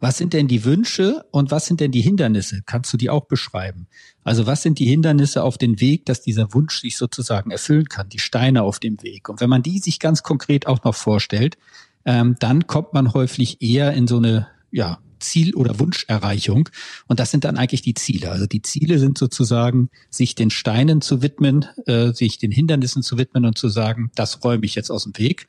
was 0.00 0.18
sind 0.18 0.32
denn 0.32 0.48
die 0.48 0.64
Wünsche 0.64 1.24
und 1.30 1.50
was 1.50 1.66
sind 1.66 1.80
denn 1.80 1.92
die 1.92 2.00
Hindernisse? 2.00 2.62
Kannst 2.66 2.92
du 2.92 2.96
die 2.96 3.08
auch 3.08 3.26
beschreiben? 3.26 3.86
Also 4.24 4.46
was 4.46 4.62
sind 4.62 4.78
die 4.78 4.86
Hindernisse 4.86 5.42
auf 5.42 5.58
dem 5.58 5.80
Weg, 5.80 6.06
dass 6.06 6.20
dieser 6.20 6.52
Wunsch 6.52 6.80
sich 6.80 6.96
sozusagen 6.96 7.50
erfüllen 7.50 7.88
kann, 7.88 8.08
die 8.08 8.18
Steine 8.18 8.62
auf 8.62 8.80
dem 8.80 9.02
Weg? 9.02 9.28
Und 9.28 9.40
wenn 9.40 9.48
man 9.48 9.62
die 9.62 9.78
sich 9.78 10.00
ganz 10.00 10.22
konkret 10.22 10.66
auch 10.66 10.82
noch 10.84 10.94
vorstellt, 10.94 11.56
ähm, 12.04 12.36
dann 12.38 12.66
kommt 12.66 12.92
man 12.92 13.14
häufig 13.14 13.62
eher 13.62 13.92
in 13.92 14.06
so 14.06 14.18
eine 14.18 14.48
ja, 14.74 14.98
Ziel- 15.20 15.54
oder 15.54 15.78
Wunscherreichung. 15.78 16.68
Und 17.06 17.20
das 17.20 17.30
sind 17.30 17.44
dann 17.44 17.56
eigentlich 17.56 17.82
die 17.82 17.94
Ziele. 17.94 18.30
Also 18.30 18.46
die 18.46 18.60
Ziele 18.60 18.98
sind 18.98 19.16
sozusagen, 19.16 19.88
sich 20.10 20.34
den 20.34 20.50
Steinen 20.50 21.00
zu 21.00 21.22
widmen, 21.22 21.66
äh, 21.86 22.12
sich 22.12 22.38
den 22.38 22.50
Hindernissen 22.50 23.02
zu 23.02 23.16
widmen 23.16 23.46
und 23.46 23.56
zu 23.56 23.68
sagen, 23.68 24.10
das 24.14 24.44
räume 24.44 24.66
ich 24.66 24.74
jetzt 24.74 24.90
aus 24.90 25.04
dem 25.04 25.16
Weg. 25.16 25.46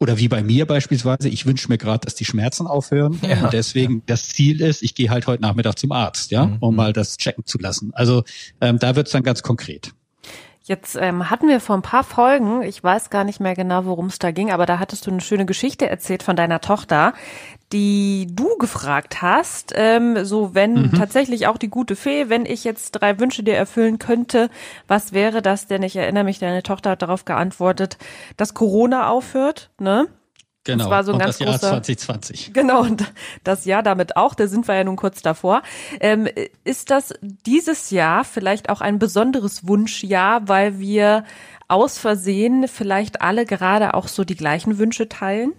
Oder 0.00 0.18
wie 0.18 0.26
bei 0.26 0.42
mir 0.42 0.66
beispielsweise, 0.66 1.28
ich 1.28 1.46
wünsche 1.46 1.68
mir 1.68 1.78
gerade, 1.78 2.04
dass 2.04 2.16
die 2.16 2.24
Schmerzen 2.24 2.66
aufhören. 2.66 3.20
Ja. 3.22 3.44
Und 3.44 3.52
deswegen 3.52 4.02
das 4.06 4.30
Ziel 4.30 4.60
ist, 4.60 4.82
ich 4.82 4.96
gehe 4.96 5.10
halt 5.10 5.26
heute 5.26 5.42
Nachmittag 5.42 5.78
zum 5.78 5.92
Arzt, 5.92 6.32
ja, 6.32 6.46
mhm. 6.46 6.56
um 6.58 6.74
mal 6.74 6.92
das 6.92 7.18
checken 7.18 7.44
zu 7.46 7.58
lassen. 7.58 7.92
Also 7.94 8.24
ähm, 8.60 8.78
da 8.78 8.96
wird's 8.96 9.12
dann 9.12 9.22
ganz 9.22 9.42
konkret. 9.42 9.92
Jetzt 10.64 10.96
ähm, 10.96 11.28
hatten 11.28 11.48
wir 11.48 11.58
vor 11.58 11.76
ein 11.76 11.82
paar 11.82 12.04
Folgen, 12.04 12.62
ich 12.62 12.84
weiß 12.84 13.10
gar 13.10 13.24
nicht 13.24 13.40
mehr 13.40 13.54
genau, 13.54 13.84
worum 13.84 14.06
es 14.06 14.20
da 14.20 14.30
ging, 14.30 14.52
aber 14.52 14.64
da 14.64 14.78
hattest 14.78 15.06
du 15.06 15.10
eine 15.10 15.20
schöne 15.20 15.44
Geschichte 15.44 15.88
erzählt 15.88 16.22
von 16.22 16.36
deiner 16.36 16.60
Tochter, 16.60 17.14
die 17.72 18.28
du 18.30 18.56
gefragt 18.58 19.22
hast, 19.22 19.72
ähm, 19.74 20.24
so 20.24 20.54
wenn 20.54 20.74
mhm. 20.74 20.92
tatsächlich 20.92 21.48
auch 21.48 21.58
die 21.58 21.70
gute 21.70 21.96
Fee, 21.96 22.28
wenn 22.28 22.46
ich 22.46 22.62
jetzt 22.62 22.92
drei 22.92 23.18
Wünsche 23.18 23.42
dir 23.42 23.56
erfüllen 23.56 23.98
könnte, 23.98 24.50
was 24.86 25.12
wäre 25.12 25.42
das 25.42 25.66
denn? 25.66 25.82
Ich 25.82 25.96
erinnere 25.96 26.24
mich, 26.24 26.38
deine 26.38 26.62
Tochter 26.62 26.90
hat 26.90 27.02
darauf 27.02 27.24
geantwortet, 27.24 27.98
dass 28.36 28.54
Corona 28.54 29.08
aufhört, 29.08 29.70
ne? 29.80 30.06
Genau, 30.64 30.84
das 30.84 30.90
war 30.90 31.04
so 31.04 31.10
ein 31.10 31.14
und 31.14 31.20
ganz 31.20 31.38
das 31.38 31.40
Jahr 31.40 31.52
großer, 31.52 31.68
2020. 31.68 32.52
Genau, 32.52 32.82
und 32.82 33.04
das 33.42 33.64
Jahr 33.64 33.82
damit 33.82 34.16
auch, 34.16 34.34
da 34.34 34.46
sind 34.46 34.68
wir 34.68 34.76
ja 34.76 34.84
nun 34.84 34.96
kurz 34.96 35.20
davor. 35.20 35.62
Ähm, 35.98 36.28
ist 36.62 36.90
das 36.90 37.12
dieses 37.20 37.90
Jahr 37.90 38.24
vielleicht 38.24 38.68
auch 38.68 38.80
ein 38.80 39.00
besonderes 39.00 39.66
Wunschjahr, 39.66 40.48
weil 40.48 40.78
wir 40.78 41.24
aus 41.66 41.98
Versehen 41.98 42.68
vielleicht 42.68 43.22
alle 43.22 43.44
gerade 43.44 43.94
auch 43.94 44.06
so 44.06 44.24
die 44.24 44.36
gleichen 44.36 44.78
Wünsche 44.78 45.08
teilen? 45.08 45.52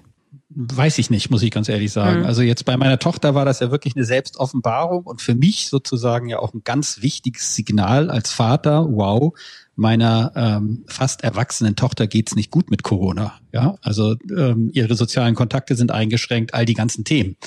Weiß 0.55 1.00
ich 1.00 1.09
nicht, 1.09 1.31
muss 1.31 1.41
ich 1.41 1.51
ganz 1.51 1.67
ehrlich 1.67 1.91
sagen. 1.91 2.19
Mhm. 2.19 2.25
Also 2.25 2.44
jetzt 2.44 2.63
bei 2.63 2.77
meiner 2.77 3.00
Tochter 3.00 3.33
war 3.33 3.44
das 3.44 3.59
ja 3.59 3.71
wirklich 3.71 3.95
eine 3.95 4.05
Selbstoffenbarung 4.05 5.03
und 5.03 5.21
für 5.21 5.33
mich 5.35 5.67
sozusagen 5.67 6.29
ja 6.29 6.39
auch 6.39 6.53
ein 6.53 6.61
ganz 6.63 7.01
wichtiges 7.01 7.55
Signal 7.55 8.11
als 8.11 8.31
Vater. 8.31 8.85
Wow, 8.88 9.33
meiner 9.75 10.32
ähm, 10.36 10.84
fast 10.88 11.24
erwachsenen 11.24 11.75
Tochter 11.75 12.06
geht's 12.08 12.36
nicht 12.36 12.51
gut 12.51 12.70
mit 12.70 12.84
Corona. 12.84 13.39
Ja, 13.51 13.75
also 13.82 14.15
ähm, 14.36 14.70
ihre 14.74 14.96
sozialen 14.96 15.36
Kontakte 15.36 15.75
sind 15.75 15.92
eingeschränkt, 15.92 16.53
all 16.53 16.65
die 16.65 16.74
ganzen 16.74 17.03
Themen, 17.03 17.38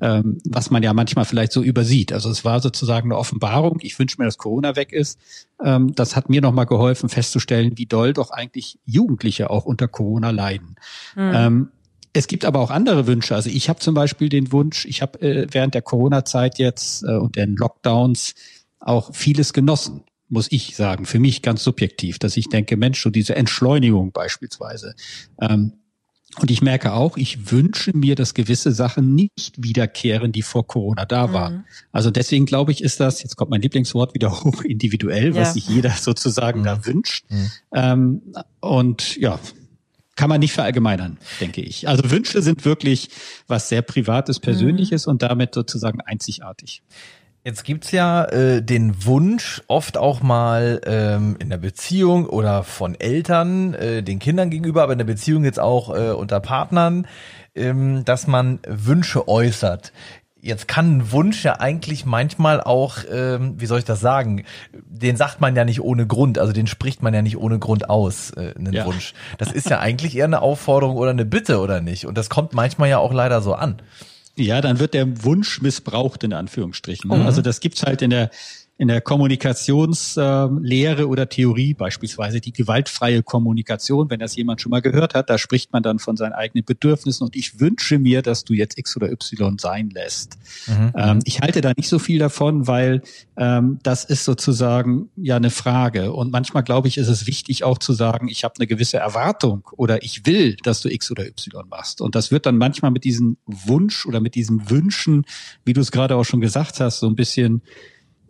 ähm, 0.00 0.38
was 0.44 0.70
man 0.70 0.82
ja 0.82 0.92
manchmal 0.92 1.24
vielleicht 1.24 1.52
so 1.52 1.62
übersieht. 1.62 2.12
Also 2.12 2.30
es 2.30 2.44
war 2.44 2.60
sozusagen 2.60 3.10
eine 3.10 3.18
Offenbarung. 3.18 3.78
Ich 3.82 3.98
wünsche 3.98 4.16
mir, 4.18 4.24
dass 4.24 4.38
Corona 4.38 4.76
weg 4.76 4.92
ist. 4.92 5.18
Ähm, 5.62 5.94
das 5.94 6.16
hat 6.16 6.28
mir 6.28 6.40
nochmal 6.40 6.66
geholfen, 6.66 7.08
festzustellen, 7.08 7.72
wie 7.76 7.86
doll 7.86 8.12
doch 8.12 8.30
eigentlich 8.30 8.78
Jugendliche 8.84 9.50
auch 9.50 9.64
unter 9.64 9.88
Corona 9.88 10.30
leiden. 10.30 10.76
Mhm. 11.14 11.32
Ähm, 11.34 11.68
es 12.12 12.28
gibt 12.28 12.44
aber 12.44 12.60
auch 12.60 12.70
andere 12.70 13.06
Wünsche. 13.06 13.34
Also 13.34 13.50
ich 13.50 13.68
habe 13.68 13.78
zum 13.78 13.94
Beispiel 13.94 14.28
den 14.28 14.50
Wunsch, 14.50 14.86
ich 14.86 15.02
habe 15.02 15.20
äh, 15.20 15.46
während 15.50 15.74
der 15.74 15.82
Corona-Zeit 15.82 16.58
jetzt 16.58 17.04
äh, 17.04 17.16
und 17.16 17.36
den 17.36 17.56
Lockdowns 17.56 18.34
auch 18.80 19.14
vieles 19.14 19.52
genossen, 19.52 20.02
muss 20.28 20.50
ich 20.50 20.76
sagen, 20.76 21.06
für 21.06 21.18
mich 21.18 21.42
ganz 21.42 21.62
subjektiv, 21.62 22.18
dass 22.18 22.36
ich 22.36 22.48
denke, 22.48 22.76
Mensch, 22.76 23.02
so 23.02 23.10
diese 23.10 23.36
Entschleunigung 23.36 24.12
beispielsweise. 24.12 24.94
Ähm, 25.40 25.72
und 26.40 26.50
ich 26.50 26.60
merke 26.60 26.92
auch, 26.92 27.16
ich 27.16 27.50
wünsche 27.50 27.96
mir, 27.96 28.14
dass 28.14 28.34
gewisse 28.34 28.72
Sachen 28.72 29.14
nicht 29.14 29.62
wiederkehren, 29.62 30.32
die 30.32 30.42
vor 30.42 30.66
Corona 30.66 31.06
da 31.06 31.32
waren. 31.32 31.54
Mhm. 31.54 31.64
Also 31.92 32.10
deswegen 32.10 32.44
glaube 32.44 32.72
ich, 32.72 32.82
ist 32.82 33.00
das, 33.00 33.22
jetzt 33.22 33.36
kommt 33.36 33.50
mein 33.50 33.62
Lieblingswort 33.62 34.14
wieder 34.14 34.30
hoch 34.44 34.62
individuell, 34.62 35.34
ja. 35.34 35.40
was 35.40 35.54
sich 35.54 35.68
jeder 35.68 35.90
sozusagen 35.98 36.60
mhm. 36.60 36.64
da 36.64 36.86
wünscht. 36.86 37.24
Mhm. 37.30 37.50
Ähm, 37.72 38.22
und 38.60 39.16
ja, 39.16 39.38
kann 40.16 40.28
man 40.28 40.40
nicht 40.40 40.52
verallgemeinern, 40.52 41.18
denke 41.40 41.60
ich. 41.60 41.88
Also 41.88 42.10
Wünsche 42.10 42.42
sind 42.42 42.64
wirklich 42.64 43.10
was 43.46 43.68
sehr 43.68 43.82
Privates, 43.82 44.40
Persönliches 44.40 45.06
mhm. 45.06 45.12
und 45.12 45.22
damit 45.22 45.54
sozusagen 45.54 46.00
einzigartig. 46.00 46.82
Jetzt 47.46 47.62
gibt's 47.62 47.92
ja 47.92 48.24
äh, 48.24 48.60
den 48.60 49.06
Wunsch, 49.06 49.62
oft 49.68 49.98
auch 49.98 50.20
mal 50.20 50.80
ähm, 50.84 51.36
in 51.38 51.48
der 51.48 51.58
Beziehung 51.58 52.26
oder 52.26 52.64
von 52.64 52.98
Eltern 52.98 53.72
äh, 53.74 54.02
den 54.02 54.18
Kindern 54.18 54.50
gegenüber, 54.50 54.82
aber 54.82 54.94
in 54.94 54.98
der 54.98 55.04
Beziehung 55.04 55.44
jetzt 55.44 55.60
auch 55.60 55.94
äh, 55.94 56.10
unter 56.10 56.40
Partnern, 56.40 57.06
ähm, 57.54 58.04
dass 58.04 58.26
man 58.26 58.58
Wünsche 58.66 59.28
äußert. 59.28 59.92
Jetzt 60.40 60.66
kann 60.66 60.96
ein 60.96 61.12
Wunsch 61.12 61.44
ja 61.44 61.60
eigentlich 61.60 62.04
manchmal 62.04 62.60
auch, 62.60 62.98
ähm, 63.08 63.54
wie 63.60 63.66
soll 63.66 63.78
ich 63.78 63.84
das 63.84 64.00
sagen, 64.00 64.42
den 64.72 65.14
sagt 65.14 65.40
man 65.40 65.54
ja 65.54 65.64
nicht 65.64 65.80
ohne 65.80 66.04
Grund, 66.04 66.40
also 66.40 66.52
den 66.52 66.66
spricht 66.66 67.00
man 67.00 67.14
ja 67.14 67.22
nicht 67.22 67.36
ohne 67.36 67.60
Grund 67.60 67.88
aus, 67.88 68.32
äh, 68.32 68.54
einen 68.58 68.72
ja. 68.72 68.86
Wunsch. 68.86 69.14
Das 69.38 69.52
ist 69.52 69.70
ja 69.70 69.78
eigentlich 69.78 70.16
eher 70.16 70.24
eine 70.24 70.42
Aufforderung 70.42 70.96
oder 70.96 71.10
eine 71.10 71.24
Bitte, 71.24 71.60
oder 71.60 71.80
nicht? 71.80 72.06
Und 72.06 72.18
das 72.18 72.28
kommt 72.28 72.54
manchmal 72.54 72.88
ja 72.88 72.98
auch 72.98 73.12
leider 73.12 73.40
so 73.40 73.54
an. 73.54 73.80
Ja, 74.36 74.60
dann 74.60 74.78
wird 74.78 74.94
der 74.94 75.24
Wunsch 75.24 75.62
missbraucht 75.62 76.22
in 76.24 76.32
Anführungsstrichen. 76.32 77.08
Mhm. 77.08 77.26
Also 77.26 77.42
das 77.42 77.60
gibt's 77.60 77.82
halt 77.82 78.02
in 78.02 78.10
der 78.10 78.30
in 78.78 78.88
der 78.88 79.00
Kommunikationslehre 79.00 81.08
oder 81.08 81.30
Theorie, 81.30 81.72
beispielsweise 81.72 82.42
die 82.42 82.52
gewaltfreie 82.52 83.22
Kommunikation, 83.22 84.10
wenn 84.10 84.20
das 84.20 84.36
jemand 84.36 84.60
schon 84.60 84.68
mal 84.68 84.82
gehört 84.82 85.14
hat, 85.14 85.30
da 85.30 85.38
spricht 85.38 85.72
man 85.72 85.82
dann 85.82 85.98
von 85.98 86.18
seinen 86.18 86.34
eigenen 86.34 86.62
Bedürfnissen 86.64 87.24
und 87.24 87.34
ich 87.36 87.58
wünsche 87.58 87.98
mir, 87.98 88.20
dass 88.20 88.44
du 88.44 88.52
jetzt 88.52 88.78
X 88.78 88.94
oder 88.96 89.10
Y 89.10 89.56
sein 89.58 89.88
lässt. 89.88 90.36
Mhm. 90.66 90.92
Ähm, 90.94 91.20
ich 91.24 91.40
halte 91.40 91.62
da 91.62 91.72
nicht 91.74 91.88
so 91.88 91.98
viel 91.98 92.18
davon, 92.18 92.66
weil 92.66 93.00
ähm, 93.38 93.78
das 93.82 94.04
ist 94.04 94.24
sozusagen 94.24 95.08
ja 95.16 95.36
eine 95.36 95.48
Frage. 95.50 96.12
Und 96.12 96.30
manchmal 96.30 96.62
glaube 96.62 96.88
ich, 96.88 96.98
ist 96.98 97.08
es 97.08 97.26
wichtig 97.26 97.64
auch 97.64 97.78
zu 97.78 97.94
sagen, 97.94 98.28
ich 98.28 98.44
habe 98.44 98.56
eine 98.58 98.66
gewisse 98.66 98.98
Erwartung 98.98 99.62
oder 99.76 100.02
ich 100.02 100.26
will, 100.26 100.56
dass 100.62 100.82
du 100.82 100.92
X 100.92 101.10
oder 101.10 101.26
Y 101.26 101.66
machst. 101.70 102.02
Und 102.02 102.14
das 102.14 102.30
wird 102.30 102.44
dann 102.44 102.58
manchmal 102.58 102.90
mit 102.90 103.04
diesem 103.04 103.38
Wunsch 103.46 104.04
oder 104.04 104.20
mit 104.20 104.34
diesen 104.34 104.68
Wünschen, 104.68 105.24
wie 105.64 105.72
du 105.72 105.80
es 105.80 105.92
gerade 105.92 106.16
auch 106.16 106.24
schon 106.24 106.42
gesagt 106.42 106.80
hast, 106.80 106.98
so 106.98 107.06
ein 107.06 107.16
bisschen 107.16 107.62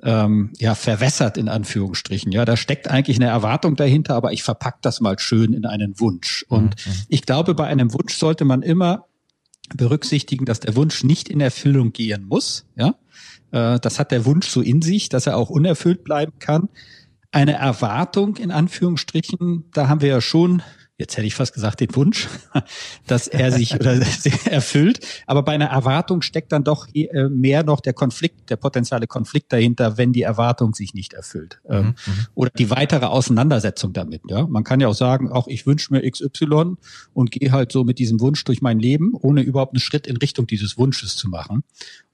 ähm, 0.07 0.53
ja 0.57 0.77
verwässert 0.77 1.37
in 1.37 1.49
Anführungsstrichen. 1.49 2.31
Ja, 2.31 2.45
da 2.45 2.57
steckt 2.57 2.89
eigentlich 2.89 3.17
eine 3.17 3.27
Erwartung 3.27 3.75
dahinter, 3.75 4.15
aber 4.15 4.33
ich 4.33 4.45
verpack 4.45 4.81
das 4.81 5.01
mal 5.01 5.19
schön 5.19 5.53
in 5.53 5.67
einen 5.67 5.99
Wunsch. 5.99 6.47
Und 6.49 6.87
mhm. 6.87 6.93
ich 7.09 7.23
glaube, 7.23 7.55
bei 7.55 7.67
einem 7.67 7.93
Wunsch 7.93 8.15
sollte 8.15 8.45
man 8.45 8.63
immer 8.63 9.07
berücksichtigen, 9.75 10.45
dass 10.45 10.61
der 10.61 10.77
Wunsch 10.77 11.03
nicht 11.03 11.29
in 11.29 11.41
Erfüllung 11.41 11.93
gehen 11.93 12.25
muss. 12.25 12.67
Ja, 12.77 12.95
äh, 13.51 13.81
das 13.81 13.99
hat 13.99 14.13
der 14.13 14.25
Wunsch 14.25 14.49
so 14.49 14.61
in 14.61 14.81
sich, 14.81 15.09
dass 15.09 15.27
er 15.27 15.37
auch 15.37 15.51
unerfüllt 15.51 16.05
bleiben 16.05 16.35
kann. 16.39 16.69
Eine 17.33 17.55
Erwartung 17.55 18.37
in 18.37 18.53
Anführungsstrichen, 18.53 19.65
da 19.73 19.89
haben 19.89 20.01
wir 20.03 20.09
ja 20.09 20.21
schon 20.21 20.63
jetzt 20.99 21.17
hätte 21.17 21.27
ich 21.27 21.35
fast 21.35 21.53
gesagt, 21.53 21.81
den 21.81 21.95
Wunsch, 21.95 22.29
dass 23.07 23.29
er 23.29 23.53
sich 23.53 23.75
oder 23.75 24.01
erfüllt. 24.45 25.01
Aber 25.27 25.43
bei 25.43 25.53
einer 25.53 25.67
Erwartung 25.67 26.23
steckt 26.23 26.53
dann 26.53 26.65
doch 26.65 26.89
äh, 26.95 27.29
mehr 27.29 27.65
noch 27.65 27.81
der 27.81 27.93
Konflikt, 27.93 28.51
der 28.51 28.57
potenzielle 28.57 29.07
Konflikt 29.07 29.53
dahinter, 29.53 29.99
wenn 29.99 30.13
die 30.13 30.23
Erwartung 30.23 30.75
sich 30.75 30.95
nicht 30.95 31.13
erfüllt. 31.13 31.61
Ähm, 31.69 31.79
mhm, 31.79 31.89
mhm. 32.07 32.27
Oder 32.35 32.51
die 32.51 32.71
weitere 32.71 33.07
Auseinandersetzung 33.07 33.93
damit. 33.93 34.23
Ja, 34.29 34.47
man 34.47 34.65
kann 34.65 34.81
ja 34.81 34.89
auch 34.89 34.95
sagen, 34.95 35.31
auch 35.31 35.49
ich 35.49 35.67
wünsche 35.67 35.93
mir 35.93 36.11
XY 36.11 36.77
und 37.13 37.31
gehe 37.31 37.53
halt 37.53 37.73
so 37.73 37.85
mit 37.85 37.99
diesem 37.99 38.21
Wunsch 38.21 38.45
durch 38.45 38.63
mein 38.63 38.79
Leben, 38.79 39.13
ohne 39.15 39.43
überhaupt 39.43 39.75
einen 39.75 39.81
Schritt 39.81 40.07
in 40.07 40.17
Richtung 40.17 40.47
dieses 40.47 40.79
Wunsches 40.79 41.17
zu 41.17 41.29
machen. 41.29 41.63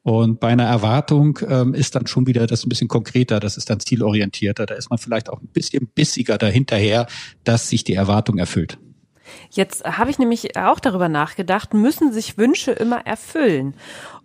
Und 0.03 0.41
bei 0.41 0.49
einer 0.49 0.65
Erwartung 0.65 1.39
ähm, 1.49 1.75
ist 1.75 1.95
dann 1.95 2.07
schon 2.07 2.27
wieder 2.27 2.47
das 2.47 2.67
ein 2.67 2.69
bisschen 2.69 2.89
konkreter, 2.89 3.39
das 3.39 3.57
ist 3.57 3.71
dann 3.71 3.79
zielorientierter, 3.79 4.67
da 4.67 4.75
ist 4.75 4.91
man 4.91 4.99
vielleicht 4.99 5.31
auch 5.31 5.41
ein 5.41 5.49
bisschen 5.49 5.87
bissiger 5.95 6.39
dahinterher, 6.39 7.07
dass 7.45 7.69
sich 7.69 7.85
die 7.85 7.95
Erwartung 7.95 8.39
erfüllt. 8.39 8.79
Jetzt 9.51 9.85
habe 9.85 10.11
ich 10.11 10.19
nämlich 10.19 10.57
auch 10.57 10.81
darüber 10.81 11.09
nachgedacht, 11.09 11.73
müssen 11.73 12.13
sich 12.13 12.37
Wünsche 12.37 12.73
immer 12.73 13.07
erfüllen? 13.07 13.75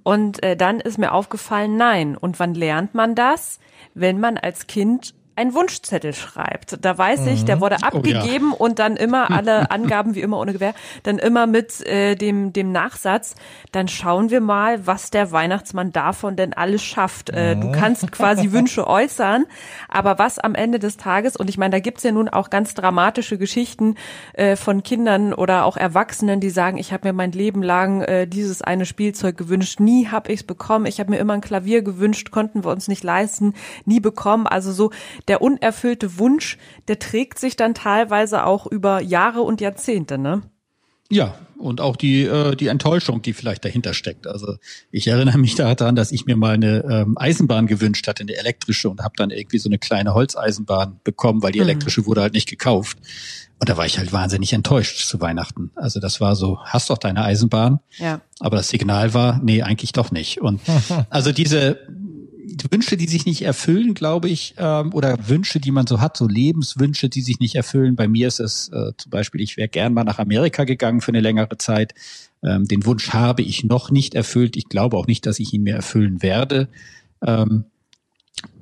Und 0.04 0.42
äh, 0.44 0.56
dann 0.56 0.80
ist 0.80 0.98
mir 0.98 1.12
aufgefallen, 1.12 1.78
nein. 1.78 2.18
Und 2.18 2.40
wann 2.40 2.54
lernt 2.54 2.96
man 2.96 3.14
das? 3.14 3.60
Wenn 3.94 4.20
man 4.20 4.38
als 4.38 4.68
Kind 4.68 5.14
einen 5.38 5.54
Wunschzettel 5.54 6.14
schreibt. 6.14 6.84
Da 6.84 6.98
weiß 6.98 7.22
mhm. 7.22 7.28
ich, 7.28 7.46
der 7.46 7.58
mhm. 7.58 7.62
wurde 7.62 7.84
abgegeben 7.84 8.52
oh, 8.52 8.56
ja. 8.56 8.60
und 8.60 8.80
dann 8.80 8.98
immer 8.98 9.30
alle 9.32 9.70
Angaben 9.78 10.16
wie 10.16 10.22
immer 10.22 10.40
ohne 10.40 10.54
Gewähr, 10.54 10.74
dann 11.04 11.20
immer 11.20 11.46
mit 11.46 11.86
äh, 11.86 12.16
dem 12.16 12.54
dem 12.54 12.72
Nachsatz. 12.72 13.36
Dann 13.72 13.88
schauen 13.88 14.32
wir 14.32 14.42
mal, 14.42 14.88
was 14.88 15.12
der 15.12 15.32
Weihnachtsmann 15.32 15.92
davon 15.92 16.36
denn 16.36 16.54
alles 16.54 16.84
schafft. 16.84 17.30
Äh, 17.30 17.56
du 17.56 17.68
mhm. 17.68 17.72
kannst 17.72 18.12
quasi 18.12 18.52
Wünsche 18.58 18.88
äußern, 18.88 19.46
aber 19.88 20.18
was 20.18 20.40
am 20.40 20.56
Ende 20.56 20.80
des 20.80 20.98
Tages 20.98 21.36
und 21.36 21.50
ich 21.50 21.58
meine, 21.58 21.72
da 21.72 21.80
gibt's 21.80 22.04
ja 22.04 22.12
nun 22.12 22.30
auch 22.30 22.50
ganz 22.50 22.74
dramatische 22.74 23.38
Geschichten 23.38 23.96
äh, 24.34 24.56
von 24.56 24.82
Kindern 24.82 25.34
oder 25.34 25.66
auch 25.66 25.78
Erwachsenen, 25.78 26.40
die 26.40 26.50
sagen, 26.50 26.78
ich 26.78 26.92
habe 26.92 27.08
mir 27.10 27.14
mein 27.14 27.32
Leben 27.32 27.62
lang 27.62 28.02
äh, 28.02 28.28
dieses 28.28 28.64
eine 28.64 28.88
Spielzeug 28.88 29.38
gewünscht, 29.38 29.80
nie 29.80 30.08
habe 30.08 30.32
ich's 30.32 30.44
bekommen. 30.44 30.88
Ich 30.88 31.00
habe 31.00 31.12
mir 31.12 31.20
immer 31.20 31.34
ein 31.34 31.42
Klavier 31.42 31.84
gewünscht, 31.84 32.32
konnten 32.32 32.64
wir 32.64 32.72
uns 32.72 32.88
nicht 32.88 33.04
leisten, 33.04 33.54
nie 33.86 34.00
bekommen. 34.00 34.48
Also 34.48 34.72
so 34.72 34.90
der 35.28 35.42
unerfüllte 35.42 36.18
Wunsch, 36.18 36.58
der 36.88 37.00
trägt 37.00 37.40
sich 37.40 37.56
dann 37.56 37.74
teilweise 37.74 38.46
auch 38.46 38.66
über 38.66 39.02
Jahre 39.02 39.42
und 39.42 39.62
Jahrzehnte, 39.62 40.18
ne? 40.18 40.42
Ja, 41.10 41.36
und 41.58 41.80
auch 41.80 41.96
die, 41.96 42.24
äh, 42.24 42.56
die 42.56 42.68
Enttäuschung, 42.68 43.22
die 43.22 43.34
vielleicht 43.34 43.64
dahinter 43.64 43.94
steckt. 43.94 44.28
Also 44.28 44.58
ich 44.92 45.08
erinnere 45.08 45.38
mich 45.38 45.56
daran, 45.56 45.96
dass 45.96 46.12
ich 46.12 46.26
mir 46.26 46.36
mal 46.36 46.56
eine 46.56 46.84
ähm, 46.90 47.18
Eisenbahn 47.18 47.66
gewünscht 47.66 48.08
hatte, 48.08 48.24
eine 48.24 48.36
elektrische, 48.36 48.90
und 48.90 49.02
habe 49.02 49.14
dann 49.16 49.32
irgendwie 49.32 49.58
so 49.58 49.70
eine 49.70 49.80
kleine 49.80 50.14
Holzeisenbahn 50.14 51.00
bekommen, 51.04 51.42
weil 51.42 51.54
die 51.54 51.60
mhm. 51.60 51.70
elektrische 51.70 52.06
wurde 52.06 52.22
halt 52.22 52.34
nicht 52.34 52.50
gekauft. 52.50 52.98
Und 53.60 53.70
da 53.70 53.78
war 53.78 53.86
ich 53.86 53.98
halt 53.98 54.14
wahnsinnig 54.14 54.54
enttäuscht 54.54 55.08
zu 55.08 55.20
Weihnachten. 55.20 55.72
Also 55.76 56.00
das 56.00 56.22
war 56.22 56.36
so, 56.36 56.60
hast 56.64 56.90
doch 56.92 57.00
deine 57.00 57.24
Eisenbahn. 57.24 57.80
Ja. 57.98 58.22
Aber 58.40 58.58
das 58.58 58.68
Signal 58.68 59.16
war, 59.16 59.40
nee, 59.42 59.64
eigentlich 59.64 59.94
doch 59.94 60.12
nicht. 60.12 60.42
Und 60.42 60.62
also 61.10 61.32
diese, 61.32 61.80
Wünsche, 62.72 62.98
die 62.98 63.08
sich 63.08 63.26
nicht 63.26 63.42
erfüllen, 63.42 63.94
glaube 63.94 64.30
ich, 64.30 64.56
ähm, 64.58 64.94
oder 64.94 65.18
Wünsche, 65.28 65.60
die 65.60 65.72
man 65.72 65.88
so 65.88 66.00
hat, 66.02 66.18
so 66.18 66.28
Lebenswünsche, 66.28 67.10
die 67.10 67.22
sich 67.22 67.40
nicht 67.40 67.56
erfüllen. 67.56 67.96
Bei 67.96 68.08
mir 68.08 68.28
ist 68.28 68.40
es 68.40 68.70
äh, 68.70 68.92
zum 68.98 69.10
Beispiel, 69.10 69.42
ich 69.42 69.58
wäre 69.58 69.68
gern 69.68 69.94
mal 69.94 70.04
nach 70.04 70.20
Amerika 70.20 70.64
gegangen 70.64 71.02
für 71.02 71.10
eine 71.12 71.22
längere 71.22 71.58
Zeit. 71.58 71.94
Ähm, 72.44 72.66
den 72.66 72.86
Wunsch 72.86 73.10
habe 73.14 73.42
ich 73.42 73.64
noch 73.64 73.92
nicht 73.92 74.16
erfüllt. 74.16 74.56
Ich 74.56 74.70
glaube 74.70 74.98
auch 74.98 75.08
nicht, 75.08 75.26
dass 75.26 75.40
ich 75.40 75.54
ihn 75.54 75.64
mehr 75.64 75.76
erfüllen 75.76 76.22
werde. 76.22 76.70
Ähm, 77.26 77.66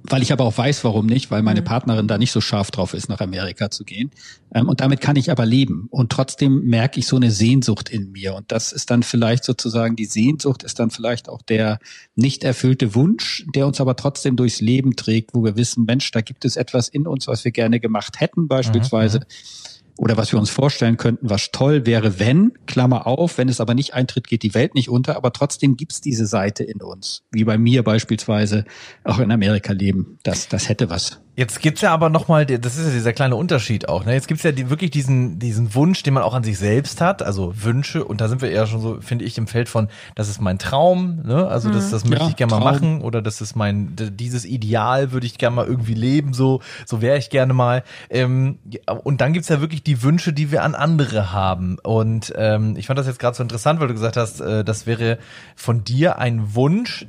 weil 0.09 0.21
ich 0.21 0.31
aber 0.31 0.43
auch 0.43 0.57
weiß, 0.57 0.83
warum 0.83 1.05
nicht, 1.05 1.31
weil 1.31 1.41
meine 1.41 1.61
mhm. 1.61 1.65
Partnerin 1.65 2.07
da 2.07 2.17
nicht 2.17 2.31
so 2.31 2.41
scharf 2.41 2.71
drauf 2.71 2.93
ist, 2.93 3.09
nach 3.09 3.21
Amerika 3.21 3.71
zu 3.71 3.83
gehen. 3.83 4.11
Ähm, 4.53 4.69
und 4.69 4.81
damit 4.81 5.01
kann 5.01 5.15
ich 5.15 5.31
aber 5.31 5.45
leben. 5.45 5.87
Und 5.89 6.11
trotzdem 6.11 6.65
merke 6.65 6.99
ich 6.99 7.07
so 7.07 7.15
eine 7.15 7.31
Sehnsucht 7.31 7.89
in 7.89 8.11
mir. 8.11 8.35
Und 8.35 8.51
das 8.51 8.71
ist 8.71 8.91
dann 8.91 9.03
vielleicht 9.03 9.43
sozusagen, 9.43 9.95
die 9.95 10.05
Sehnsucht 10.05 10.63
ist 10.63 10.79
dann 10.79 10.91
vielleicht 10.91 11.29
auch 11.29 11.41
der 11.41 11.79
nicht 12.15 12.43
erfüllte 12.43 12.93
Wunsch, 12.95 13.45
der 13.55 13.65
uns 13.67 13.81
aber 13.81 13.95
trotzdem 13.95 14.35
durchs 14.35 14.61
Leben 14.61 14.95
trägt, 14.95 15.33
wo 15.33 15.43
wir 15.43 15.57
wissen, 15.57 15.85
Mensch, 15.85 16.11
da 16.11 16.21
gibt 16.21 16.45
es 16.45 16.55
etwas 16.55 16.87
in 16.87 17.07
uns, 17.07 17.27
was 17.27 17.43
wir 17.43 17.51
gerne 17.51 17.79
gemacht 17.79 18.19
hätten, 18.19 18.47
beispielsweise. 18.47 19.19
Mhm 19.19 19.64
oder 19.97 20.17
was 20.17 20.31
wir 20.31 20.39
uns 20.39 20.49
vorstellen 20.49 20.97
könnten, 20.97 21.29
was 21.29 21.51
toll 21.51 21.85
wäre, 21.85 22.19
wenn, 22.19 22.53
Klammer 22.65 23.07
auf, 23.07 23.37
wenn 23.37 23.49
es 23.49 23.61
aber 23.61 23.73
nicht 23.73 23.93
eintritt, 23.93 24.27
geht 24.27 24.43
die 24.43 24.53
Welt 24.53 24.75
nicht 24.75 24.89
unter, 24.89 25.15
aber 25.15 25.31
trotzdem 25.31 25.77
gibt's 25.77 26.01
diese 26.01 26.25
Seite 26.25 26.63
in 26.63 26.81
uns, 26.81 27.23
wie 27.31 27.43
bei 27.43 27.57
mir 27.57 27.83
beispielsweise 27.83 28.65
auch 29.03 29.19
in 29.19 29.31
Amerika 29.31 29.73
leben. 29.73 30.17
Das, 30.23 30.47
das 30.49 30.69
hätte 30.69 30.89
was. 30.89 31.21
Jetzt 31.37 31.61
gibt's 31.61 31.81
ja 31.81 31.93
aber 31.93 32.09
nochmal, 32.09 32.45
das 32.45 32.77
ist 32.77 32.85
ja 32.85 32.93
dieser 32.93 33.11
kleine 33.11 33.35
Unterschied 33.35 33.89
auch. 33.89 34.05
Ne? 34.05 34.13
Jetzt 34.13 34.29
gibt's 34.29 34.43
ja 34.43 34.53
die, 34.53 34.69
wirklich 34.69 34.91
diesen, 34.91 35.37
diesen 35.37 35.75
Wunsch, 35.75 36.01
den 36.01 36.13
man 36.13 36.23
auch 36.23 36.33
an 36.33 36.43
sich 36.43 36.57
selbst 36.57 37.01
hat, 37.01 37.21
also 37.21 37.53
Wünsche. 37.61 38.05
Und 38.05 38.21
da 38.21 38.29
sind 38.29 38.41
wir 38.41 38.49
eher 38.49 38.67
schon 38.67 38.79
so, 38.79 39.01
finde 39.01 39.25
ich, 39.25 39.37
im 39.37 39.47
Feld 39.47 39.67
von, 39.67 39.89
das 40.15 40.29
ist 40.29 40.39
mein 40.39 40.59
Traum, 40.59 41.21
ne? 41.25 41.47
also 41.47 41.69
das, 41.69 41.91
das 41.91 42.05
möchte 42.05 42.23
ja, 42.23 42.29
ich 42.29 42.35
gerne 42.37 42.51
mal 42.51 42.61
machen 42.61 43.01
oder 43.01 43.21
das 43.21 43.41
ist 43.41 43.55
mein, 43.55 43.95
dieses 43.95 44.45
Ideal 44.45 45.11
würde 45.11 45.25
ich 45.25 45.37
gerne 45.37 45.57
mal 45.57 45.65
irgendwie 45.65 45.93
leben, 45.93 46.33
so, 46.33 46.61
so 46.85 47.01
wäre 47.01 47.17
ich 47.17 47.29
gerne 47.29 47.53
mal. 47.53 47.83
Ähm, 48.09 48.59
und 49.03 49.19
dann 49.19 49.33
gibt's 49.33 49.49
ja 49.49 49.59
wirklich 49.59 49.83
die 49.83 50.03
Wünsche, 50.03 50.31
die 50.31 50.51
wir 50.51 50.63
an 50.63 50.73
andere 50.73 51.33
haben. 51.33 51.77
Und 51.83 52.33
ähm, 52.37 52.77
ich 52.77 52.87
fand 52.87 52.97
das 52.97 53.07
jetzt 53.07 53.19
gerade 53.19 53.35
so 53.35 53.43
interessant, 53.43 53.81
weil 53.81 53.89
du 53.89 53.93
gesagt 53.93 54.15
hast, 54.15 54.39
äh, 54.39 54.63
das 54.63 54.87
wäre 54.87 55.17
von 55.55 55.83
dir 55.83 56.17
ein 56.17 56.55
Wunsch, 56.55 57.05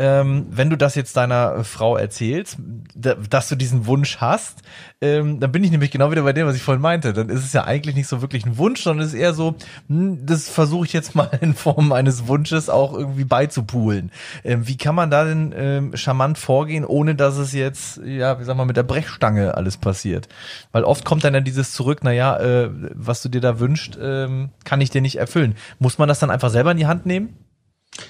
ähm, 0.00 0.46
wenn 0.48 0.70
du 0.70 0.78
das 0.78 0.94
jetzt 0.94 1.14
deiner 1.18 1.62
Frau 1.62 1.94
erzählst, 1.94 2.56
da, 2.94 3.16
dass 3.16 3.50
du 3.50 3.54
diesen 3.54 3.84
Wunsch 3.84 4.16
hast, 4.16 4.62
ähm, 5.02 5.40
dann 5.40 5.52
bin 5.52 5.62
ich 5.62 5.70
nämlich 5.70 5.90
genau 5.90 6.10
wieder 6.10 6.22
bei 6.22 6.32
dem, 6.32 6.46
was 6.46 6.56
ich 6.56 6.62
vorhin 6.62 6.80
meinte. 6.80 7.12
Dann 7.12 7.28
ist 7.28 7.44
es 7.44 7.52
ja 7.52 7.64
eigentlich 7.64 7.94
nicht 7.96 8.06
so 8.06 8.22
wirklich 8.22 8.46
ein 8.46 8.56
Wunsch, 8.56 8.82
sondern 8.82 9.06
es 9.06 9.12
ist 9.12 9.20
eher 9.20 9.34
so, 9.34 9.56
hm, 9.88 10.24
das 10.24 10.48
versuche 10.48 10.86
ich 10.86 10.94
jetzt 10.94 11.14
mal 11.14 11.28
in 11.42 11.52
Form 11.52 11.92
eines 11.92 12.26
Wunsches 12.26 12.70
auch 12.70 12.94
irgendwie 12.94 13.24
beizupulen. 13.24 14.10
Ähm, 14.42 14.66
wie 14.66 14.78
kann 14.78 14.94
man 14.94 15.10
da 15.10 15.24
denn 15.24 15.52
ähm, 15.54 15.94
charmant 15.94 16.38
vorgehen, 16.38 16.86
ohne 16.86 17.14
dass 17.14 17.36
es 17.36 17.52
jetzt, 17.52 18.00
ja, 18.02 18.40
wie 18.40 18.44
sag 18.44 18.56
mal, 18.56 18.64
mit 18.64 18.78
der 18.78 18.84
Brechstange 18.84 19.54
alles 19.54 19.76
passiert? 19.76 20.28
Weil 20.72 20.84
oft 20.84 21.04
kommt 21.04 21.24
dann 21.24 21.34
ja 21.34 21.40
dieses 21.40 21.74
zurück, 21.74 21.98
na 22.04 22.12
ja, 22.12 22.38
äh, 22.38 22.70
was 22.94 23.20
du 23.20 23.28
dir 23.28 23.42
da 23.42 23.60
wünscht, 23.60 23.98
ähm, 24.00 24.48
kann 24.64 24.80
ich 24.80 24.88
dir 24.88 25.02
nicht 25.02 25.16
erfüllen. 25.16 25.56
Muss 25.78 25.98
man 25.98 26.08
das 26.08 26.20
dann 26.20 26.30
einfach 26.30 26.48
selber 26.48 26.70
in 26.70 26.78
die 26.78 26.86
Hand 26.86 27.04
nehmen? 27.04 27.36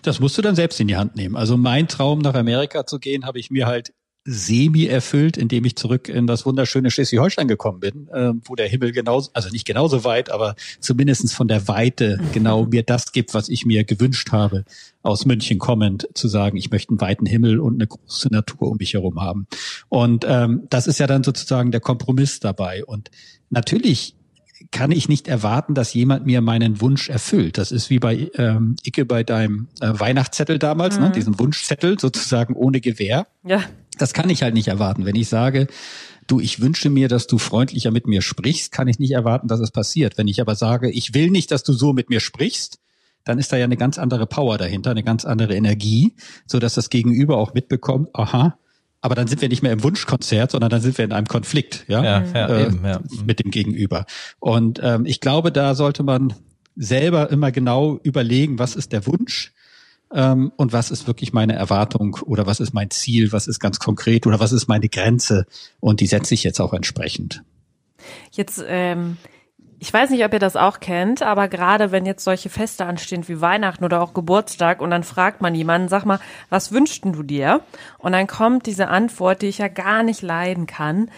Das 0.03 0.21
musst 0.21 0.37
du 0.39 0.43
dann 0.43 0.57
selbst 0.57 0.81
in 0.81 0.89
die 0.89 0.97
Hand 0.97 1.17
nehmen. 1.17 1.37
Also 1.37 1.57
mein 1.57 1.89
Traum 1.89 2.21
nach 2.21 2.35
Amerika 2.35 2.87
zu 2.87 2.99
gehen, 2.99 3.27
habe 3.27 3.39
ich 3.39 3.51
mir 3.51 3.67
halt 3.67 3.93
semi 4.25 4.85
erfüllt, 4.85 5.39
indem 5.39 5.65
ich 5.65 5.77
zurück 5.77 6.09
in 6.09 6.27
das 6.27 6.45
wunderschöne 6.45 6.91
Schleswig-Holstein 6.91 7.49
gekommen 7.49 7.81
bin, 7.81 8.09
äh, 8.09 8.33
wo 8.45 8.55
der 8.55 8.69
Himmel 8.69 8.93
genauso, 8.93 9.31
also 9.33 9.49
nicht 9.49 9.67
genauso 9.67 10.05
weit, 10.05 10.31
aber 10.31 10.57
zumindestens 10.79 11.33
von 11.33 11.49
der 11.49 11.69
Weite 11.69 12.21
genau 12.33 12.67
mir 12.67 12.83
das 12.83 13.13
gibt, 13.13 13.33
was 13.33 13.49
ich 13.49 13.65
mir 13.65 13.85
gewünscht 13.85 14.31
habe, 14.31 14.65
aus 15.03 15.25
München 15.25 15.59
kommend, 15.59 16.07
zu 16.15 16.29
sagen, 16.29 16.59
ich 16.59 16.71
möchte 16.71 16.91
einen 16.91 17.01
weiten 17.01 17.25
Himmel 17.25 17.61
und 17.61 17.75
eine 17.75 17.87
große 17.87 18.29
Natur 18.31 18.71
um 18.71 18.77
mich 18.77 18.93
herum 18.93 19.21
haben. 19.21 19.47
Und 19.89 20.27
ähm, 20.29 20.67
das 20.69 20.87
ist 20.87 21.01
ja 21.01 21.07
dann 21.07 21.25
sozusagen 21.25 21.71
der 21.71 21.81
Kompromiss 21.81 22.41
dabei. 22.41 22.85
Und 22.85 23.11
natürlich 23.49 24.15
kann 24.71 24.90
ich 24.90 25.09
nicht 25.09 25.29
erwarten, 25.29 25.75
dass 25.75 25.95
jemand 25.95 26.26
mir 26.26 26.40
meinen 26.40 26.81
Wunsch 26.81 27.09
erfüllt. 27.09 27.59
Das 27.59 27.73
ist 27.73 27.90
wie 27.90 27.99
bei 27.99 28.31
ähm, 28.35 28.76
Icke 28.85 29.05
bei 29.05 29.23
deinem 29.25 29.69
äh, 29.81 29.93
Weihnachtszettel 29.93 30.59
damals, 30.59 30.97
ne? 30.97 31.00
mhm. 31.00 31.07
ne? 31.09 31.12
diesen 31.12 31.38
Wunschzettel 31.38 31.99
sozusagen 31.99 32.55
ohne 32.55 32.81
Gewehr. 32.81 33.26
Ja. 33.45 33.62
Das 33.99 34.14
kann 34.14 34.31
ich 34.31 34.43
halt 34.43 34.55
nicht 34.55 34.69
erwarten. 34.69 35.05
Wenn 35.05 35.17
ich 35.17 35.29
sage, 35.29 35.67
du, 36.26 36.40
ich 36.40 36.61
wünsche 36.61 36.90
mir, 36.90 37.09
dass 37.09 37.26
du 37.26 37.38
freundlicher 37.38 37.90
mit 37.90 38.07
mir 38.07 38.23
sprichst, 38.23 38.73
kann 38.73 38.88
ich 38.88 38.99
nicht 38.99 39.12
erwarten, 39.12 39.49
dass 39.49 39.61
es 39.61 39.71
passiert. 39.71 40.17
Wenn 40.17 40.29
ich 40.29 40.40
aber 40.40 40.55
sage, 40.55 40.90
ich 40.90 41.14
will 41.14 41.31
nicht, 41.31 41.50
dass 41.50 41.62
du 41.62 41.73
so 41.73 41.93
mit 41.93 42.09
mir 42.09 42.21
sprichst, 42.21 42.79
dann 43.25 43.38
ist 43.38 43.52
da 43.52 43.57
ja 43.57 43.64
eine 43.64 43.76
ganz 43.76 43.99
andere 43.99 44.26
Power 44.26 44.57
dahinter, 44.57 44.90
eine 44.90 45.02
ganz 45.02 45.25
andere 45.25 45.55
Energie, 45.55 46.14
so 46.47 46.59
dass 46.59 46.75
das 46.75 46.88
Gegenüber 46.88 47.37
auch 47.37 47.52
mitbekommt, 47.52 48.09
aha, 48.14 48.57
aber 49.00 49.14
dann 49.14 49.26
sind 49.26 49.40
wir 49.40 49.49
nicht 49.49 49.62
mehr 49.62 49.73
im 49.73 49.83
Wunschkonzert, 49.83 50.50
sondern 50.50 50.71
dann 50.71 50.80
sind 50.80 50.99
wir 50.99 51.04
in 51.04 51.12
einem 51.12 51.26
Konflikt, 51.26 51.85
ja, 51.88 52.02
Ja, 52.02 52.25
ja, 52.35 52.49
äh, 52.49 52.66
eben, 52.66 52.85
ja. 52.85 53.00
mit 53.25 53.42
dem 53.42 53.50
Gegenüber. 53.50 54.07
Und 54.38 54.80
ähm, 54.83 55.07
ich 55.07 55.21
glaube, 55.21 55.52
da 55.52 55.75
sollte 55.75 56.02
man 56.02 56.35
selber 56.76 57.30
immer 57.30 57.50
genau 57.50 57.99
überlegen, 58.02 58.59
was 58.59 58.76
ist 58.76 58.92
der 58.92 59.07
Wunsch 59.07 59.52
ähm, 60.12 60.52
und 60.57 60.73
was 60.73 60.90
ist 60.90 61.07
wirklich 61.07 61.33
meine 61.33 61.54
Erwartung 61.54 62.19
oder 62.25 62.47
was 62.47 62.61
ist 62.61 62.75
mein 62.75 62.90
Ziel, 62.90 63.33
was 63.33 63.47
ist 63.47 63.59
ganz 63.59 63.78
konkret 63.78 64.26
oder 64.26 64.40
was 64.40 64.52
ist 64.52 64.69
meine 64.69 64.88
Grenze 64.88 65.47
und 65.80 66.00
die 66.00 66.07
setze 66.07 66.35
ich 66.35 66.45
jetzt 66.45 66.61
auch 66.61 66.73
entsprechend. 66.73 67.42
Jetzt, 68.33 68.62
ähm, 68.66 69.16
ich 69.83 69.93
weiß 69.93 70.11
nicht, 70.11 70.23
ob 70.25 70.33
ihr 70.35 70.39
das 70.39 70.57
auch 70.57 70.79
kennt, 70.79 71.23
aber 71.23 71.49
gerade 71.49 71.91
wenn 71.91 72.05
jetzt 72.05 72.23
solche 72.23 72.51
Feste 72.51 72.85
anstehen 72.85 73.27
wie 73.29 73.41
Weihnachten 73.41 73.83
oder 73.83 74.03
auch 74.03 74.13
Geburtstag 74.13 74.83
und 74.83 74.91
dann 74.91 75.05
fragt 75.05 75.41
man 75.41 75.55
jemanden, 75.55 75.89
sag 75.89 76.05
mal, 76.05 76.21
was 76.51 76.71
wünschst 76.71 77.05
denn 77.05 77.15
du 77.15 77.23
dir? 77.23 77.63
Und 77.97 78.13
dann 78.13 78.27
kommt 78.27 78.67
diese 78.67 78.89
Antwort, 78.89 79.41
die 79.41 79.47
ich 79.47 79.57
ja 79.57 79.69
gar 79.69 80.03
nicht 80.03 80.21
leiden 80.21 80.67
kann. 80.67 81.11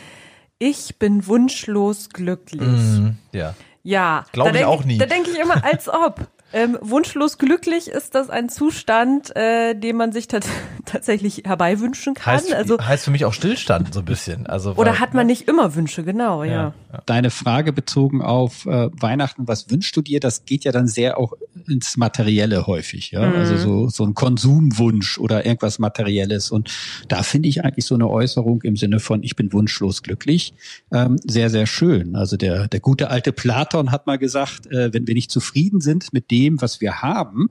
Ich 0.58 0.96
bin 1.00 1.26
wunschlos 1.26 2.10
glücklich. 2.10 2.62
Mhm, 2.62 3.16
ja. 3.32 3.54
Ja, 3.82 4.26
Glaub 4.30 4.52
da 4.52 4.54
ich 4.54 4.64
auch 4.64 4.84
nie. 4.84 4.96
Da 4.96 5.06
denke 5.06 5.30
ich 5.30 5.40
immer, 5.40 5.64
als 5.64 5.88
ob. 5.88 6.28
Ähm, 6.52 6.78
wunschlos 6.80 7.38
glücklich 7.38 7.88
ist 7.88 8.14
das 8.14 8.30
ein 8.30 8.48
Zustand, 8.48 9.34
äh, 9.34 9.74
den 9.74 9.96
man 9.96 10.12
sich 10.12 10.28
tat 10.28 10.44
tatsächlich 10.92 11.42
herbeiwünschen 11.44 12.14
kann. 12.14 12.34
Heißt, 12.34 12.52
also 12.52 12.78
heißt 12.78 13.04
für 13.04 13.10
mich 13.10 13.24
auch 13.24 13.32
Stillstand 13.32 13.94
so 13.94 14.00
ein 14.00 14.04
bisschen. 14.04 14.46
Also, 14.46 14.72
oder 14.72 14.92
weil- 14.92 15.00
hat 15.00 15.14
man 15.14 15.26
nicht 15.26 15.48
immer 15.48 15.74
Wünsche, 15.74 16.04
genau, 16.04 16.44
ja. 16.44 16.74
Deine 17.06 17.30
Frage 17.30 17.72
bezogen 17.72 18.20
auf 18.20 18.66
äh, 18.66 18.90
Weihnachten, 18.92 19.48
was 19.48 19.70
wünschst 19.70 19.96
du 19.96 20.02
dir? 20.02 20.20
Das 20.20 20.44
geht 20.44 20.64
ja 20.64 20.72
dann 20.72 20.86
sehr 20.86 21.18
auch 21.18 21.32
ins 21.66 21.96
Materielle 21.96 22.66
häufig, 22.66 23.12
ja. 23.12 23.26
Mhm. 23.26 23.36
Also 23.36 23.56
so, 23.56 23.88
so 23.88 24.04
ein 24.04 24.14
Konsumwunsch 24.14 25.18
oder 25.18 25.46
irgendwas 25.46 25.78
Materielles. 25.78 26.50
Und 26.50 26.70
da 27.08 27.22
finde 27.22 27.48
ich 27.48 27.64
eigentlich 27.64 27.86
so 27.86 27.94
eine 27.94 28.08
Äußerung 28.08 28.62
im 28.62 28.76
Sinne 28.76 29.00
von 29.00 29.22
ich 29.22 29.36
bin 29.36 29.52
wunschlos 29.52 30.02
glücklich 30.02 30.54
ähm, 30.92 31.16
sehr, 31.24 31.48
sehr 31.48 31.66
schön. 31.66 32.14
Also 32.16 32.36
der, 32.36 32.68
der 32.68 32.80
gute 32.80 33.08
alte 33.08 33.32
Platon 33.32 33.90
hat 33.90 34.06
mal 34.06 34.18
gesagt, 34.18 34.66
äh, 34.66 34.92
wenn 34.92 35.06
wir 35.06 35.14
nicht 35.14 35.30
zufrieden 35.30 35.80
sind 35.80 36.12
mit 36.12 36.30
dem, 36.30 36.60
was 36.60 36.80
wir 36.80 37.00
haben, 37.02 37.48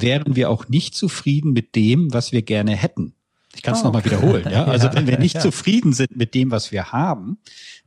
wären 0.00 0.36
wir 0.36 0.50
auch 0.50 0.68
nicht 0.68 0.94
zufrieden 0.94 1.52
mit 1.52 1.74
dem, 1.74 2.12
was 2.12 2.32
wir 2.32 2.42
gerne 2.42 2.72
hätten. 2.76 3.12
Ich 3.54 3.62
kann 3.62 3.72
es 3.72 3.80
Oh. 3.80 3.84
nochmal 3.84 4.04
wiederholen. 4.04 4.44
Ja? 4.50 4.64
Also 4.66 4.88
Ja, 4.88 4.94
wenn 4.94 5.06
wir 5.06 5.18
nicht 5.18 5.36
ja. 5.36 5.40
zufrieden 5.40 5.94
sind 5.94 6.14
mit 6.14 6.34
dem, 6.34 6.50
was 6.50 6.72
wir 6.72 6.92
haben, 6.92 7.38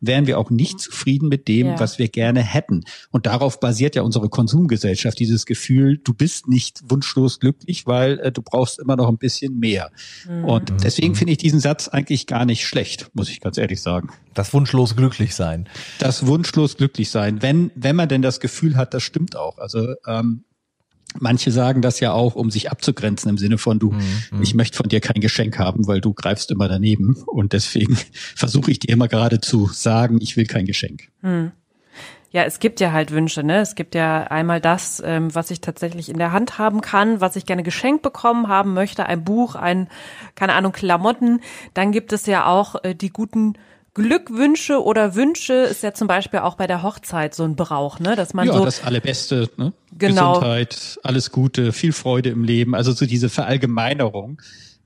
wären 0.02 0.26
wir 0.26 0.40
auch 0.40 0.50
nicht 0.50 0.80
zufrieden 0.80 1.30
mit 1.30 1.48
dem, 1.48 1.68
Ja. 1.68 1.80
was 1.80 2.00
wir 2.00 2.08
gerne 2.08 2.42
hätten. 2.42 2.86
Und 3.12 3.28
darauf 3.28 3.60
basiert 3.60 3.96
ja 3.96 4.02
unsere 4.02 4.30
Konsumgesellschaft, 4.30 5.20
dieses 5.20 5.46
Gefühl, 5.46 6.00
du 6.04 6.16
bist 6.16 6.48
nicht 6.48 6.82
wunschlos 6.90 7.40
glücklich, 7.40 7.86
weil 7.86 8.18
äh, 8.20 8.32
du 8.32 8.42
brauchst 8.42 8.80
immer 8.80 8.96
noch 8.96 9.10
ein 9.10 9.20
bisschen 9.20 9.60
mehr. 9.60 9.92
Mhm. 10.28 10.46
Und 10.46 10.74
deswegen 10.84 11.14
finde 11.14 11.34
ich 11.34 11.38
diesen 11.38 11.60
Satz 11.60 11.88
eigentlich 11.88 12.26
gar 12.26 12.46
nicht 12.46 12.66
schlecht, 12.66 13.12
muss 13.14 13.30
ich 13.30 13.40
ganz 13.40 13.60
ehrlich 13.60 13.82
sagen. 13.82 14.10
das 14.34 14.52
wunschlos 14.54 14.96
glücklich 14.96 15.36
sein. 15.36 15.68
Das 16.00 16.26
wunschlos 16.26 16.78
glücklich 16.78 17.12
sein, 17.12 17.44
wenn, 17.44 17.70
wenn 17.76 17.96
man 17.96 18.10
denn 18.10 18.22
das 18.24 18.40
Gefühl 18.40 18.76
hat, 18.78 18.94
das 18.96 19.04
stimmt 19.04 19.36
auch. 19.36 19.58
Also 19.60 19.94
ähm, 20.08 20.46
Manche 21.18 21.52
sagen 21.52 21.82
das 21.82 22.00
ja 22.00 22.12
auch, 22.12 22.36
um 22.36 22.52
sich 22.52 22.72
abzugrenzen 22.72 23.30
im 23.30 23.38
Sinne 23.38 23.58
von 23.58 23.80
du, 23.80 23.94
ich 24.42 24.54
möchte 24.54 24.78
von 24.78 24.90
dir 24.90 25.02
kein 25.02 25.22
Geschenk 25.22 25.58
haben, 25.58 25.88
weil 25.88 26.02
du 26.02 26.14
greifst 26.14 26.52
immer 26.52 26.68
daneben 26.68 27.16
und 27.26 27.54
deswegen 27.54 27.98
versuche 28.36 28.70
ich 28.70 28.80
dir 28.80 28.92
immer 28.92 29.08
gerade 29.08 29.42
zu 29.42 29.68
sagen, 29.68 30.20
ich 30.22 30.38
will 30.38 30.46
kein 30.46 30.66
Geschenk. 30.66 31.10
Ja, 32.32 32.44
es 32.44 32.60
gibt 32.60 32.80
ja 32.80 32.92
halt 32.92 33.10
Wünsche, 33.10 33.44
ne? 33.44 33.60
Es 33.60 33.74
gibt 33.74 33.96
ja 33.96 34.26
einmal 34.26 34.62
das, 34.62 35.02
ähm, 35.04 35.34
was 35.34 35.50
ich 35.50 35.62
tatsächlich 35.62 36.10
in 36.10 36.20
der 36.20 36.32
Hand 36.32 36.60
haben 36.60 36.82
kann, 36.82 37.22
was 37.22 37.36
ich 37.36 37.48
gerne 37.48 37.64
geschenkt 37.64 38.04
bekommen 38.04 38.48
haben 38.48 38.76
möchte, 38.76 39.08
ein 39.08 39.24
Buch, 39.24 39.56
ein, 39.56 39.88
keine 40.36 40.54
Ahnung, 40.54 40.72
Klamotten. 40.72 41.42
Dann 41.74 41.92
gibt 41.92 42.14
es 42.14 42.28
ja 42.28 42.46
auch 42.46 42.84
äh, 42.84 42.94
die 42.94 43.10
guten 43.10 43.54
Glückwünsche 43.94 44.84
oder 44.84 45.16
Wünsche, 45.16 45.54
ist 45.54 45.84
ja 45.84 45.94
zum 45.94 46.08
Beispiel 46.08 46.40
auch 46.42 46.56
bei 46.56 46.68
der 46.68 46.84
Hochzeit 46.84 47.34
so 47.36 47.44
ein 47.44 47.56
Brauch, 47.56 48.00
ne? 48.00 48.16
Dass 48.16 48.34
man 48.34 48.48
ja, 48.48 48.54
so, 48.54 48.66
das 48.66 48.84
Allerbeste, 48.84 49.50
ne? 49.58 49.74
Genau. 49.98 50.34
Gesundheit, 50.36 51.00
alles 51.04 51.32
Gute, 51.32 51.72
viel 51.74 51.92
Freude 51.94 52.30
im 52.30 52.44
Leben. 52.44 52.76
Also 52.76 52.92
so 52.92 53.06
diese 53.06 53.30
Verallgemeinerung, 53.30 54.42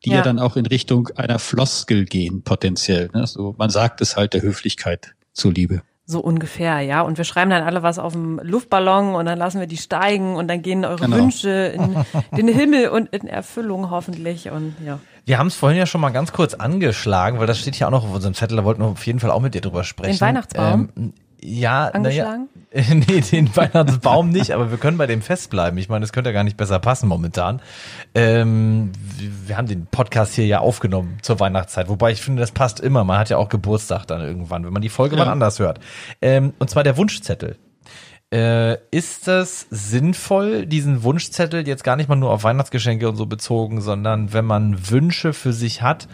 die 0.06 0.10
ja, 0.12 0.18
Ja. 0.18 0.22
dann 0.24 0.40
auch 0.40 0.56
in 0.56 0.66
Richtung 0.66 1.10
einer 1.16 1.40
Floskel 1.40 2.06
gehen, 2.06 2.42
potenziell. 2.44 3.10
Ne? 3.14 3.28
So, 3.28 3.56
man 3.58 3.70
sagt 3.70 4.02
es 4.02 4.16
halt 4.18 4.34
der 4.34 4.42
Höflichkeit 4.42 5.14
zuliebe. 5.34 5.82
so 6.06 6.20
ungefähr, 6.20 6.82
ja. 6.82 7.02
Und 7.02 7.18
wir 7.18 7.24
schreiben 7.24 7.50
dann 7.50 7.64
alle 7.64 7.82
was 7.82 7.98
auf 7.98 8.12
dem 8.14 8.38
Luftballon 8.44 9.16
und 9.16 9.26
dann 9.26 9.38
lassen 9.38 9.60
wir 9.62 9.68
die 9.68 9.78
steigen 9.78 10.36
und 10.36 10.48
dann 10.50 10.62
gehen 10.62 10.84
eure 10.86 11.06
Genau. 11.06 11.16
Wünsche 11.18 11.50
in 11.50 11.96
den 12.38 12.48
Himmel 12.50 12.90
und 12.90 13.08
in 13.14 13.26
Erfüllung 13.28 13.90
hoffentlich 13.90 14.50
und 14.52 14.76
ja. 14.86 15.00
Wir 15.26 15.38
haben 15.40 15.48
es 15.48 15.56
vorhin 15.56 15.78
ja 15.80 15.86
schon 15.86 16.02
mal 16.02 16.10
ganz 16.10 16.34
kurz 16.34 16.54
angeschlagen, 16.54 17.40
weil 17.40 17.48
das 17.48 17.60
steht 17.60 17.78
ja 17.80 17.88
auch 17.88 17.92
noch 17.92 18.04
auf 18.04 18.14
unserem 18.14 18.34
Zettel, 18.34 18.58
da 18.58 18.66
wollten 18.66 18.82
wir 18.82 18.88
auf 18.88 19.06
jeden 19.08 19.20
Fall 19.20 19.32
auch 19.32 19.40
mit 19.42 19.54
dir 19.54 19.62
drüber 19.62 19.84
sprechen. 19.84 20.14
Den 20.18 20.22
Weihnachtsbaum? 20.22 20.90
Ähm, 20.98 21.14
ja, 21.46 21.88
Angeschlagen? 21.88 22.48
Naja, 22.74 22.96
nee, 23.08 23.20
den 23.22 23.54
Weihnachtsbaum 23.56 24.30
nicht, 24.30 24.52
aber 24.52 24.72
wir 24.72 24.78
können 24.78 24.98
bei 24.98 25.08
dem 25.08 25.22
Fest 25.22 25.50
bleiben. 25.50 25.78
Ich 25.78 25.90
meine, 25.90 26.04
es 26.06 26.14
könnte 26.14 26.30
ja 26.30 26.34
gar 26.34 26.44
nicht 26.46 26.56
besser 26.58 26.80
passen 26.80 27.08
momentan. 27.10 27.62
Ähm, 28.16 28.92
wir- 29.18 29.30
wir 29.48 29.58
haben 29.58 29.68
den 29.68 29.86
Podcast 29.88 30.34
hier 30.36 30.46
ja 30.46 30.60
aufgenommen 30.60 31.18
zur 31.22 31.40
Weihnachtszeit, 31.40 31.90
wobei 31.90 32.12
ich 32.12 32.22
finde, 32.22 32.40
das 32.42 32.52
passt 32.52 32.80
immer. 32.80 33.04
Man 33.04 33.18
hat 33.20 33.30
ja 33.30 33.38
auch 33.38 33.50
Geburtstag 33.50 34.06
dann 34.06 34.22
irgendwann, 34.22 34.66
wenn 34.66 34.74
man 34.74 34.82
die 34.82 34.90
Folge 34.90 35.16
Ja. 35.18 35.26
mal 35.26 35.32
anders 35.32 35.60
hört. 35.60 35.80
Ähm, 36.22 36.54
und 36.60 36.70
zwar 36.70 36.84
der 36.84 36.96
Wunschzettel. 36.98 37.58
Äh, 38.34 38.80
ist 38.90 39.28
das 39.28 39.68
sinnvoll, 39.70 40.66
diesen 40.66 41.04
Wunschzettel 41.04 41.68
jetzt 41.68 41.84
gar 41.84 41.96
nicht 41.96 42.10
mal 42.10 42.16
nur 42.16 42.32
auf 42.32 42.44
Weihnachtsgeschenke 42.44 43.08
und 43.08 43.16
so 43.16 43.28
bezogen, 43.28 43.80
sondern 43.80 44.34
wenn 44.34 44.44
man 44.44 44.90
Wünsche 44.90 45.34
für 45.34 45.54
sich 45.54 45.84
hat, 45.84 46.08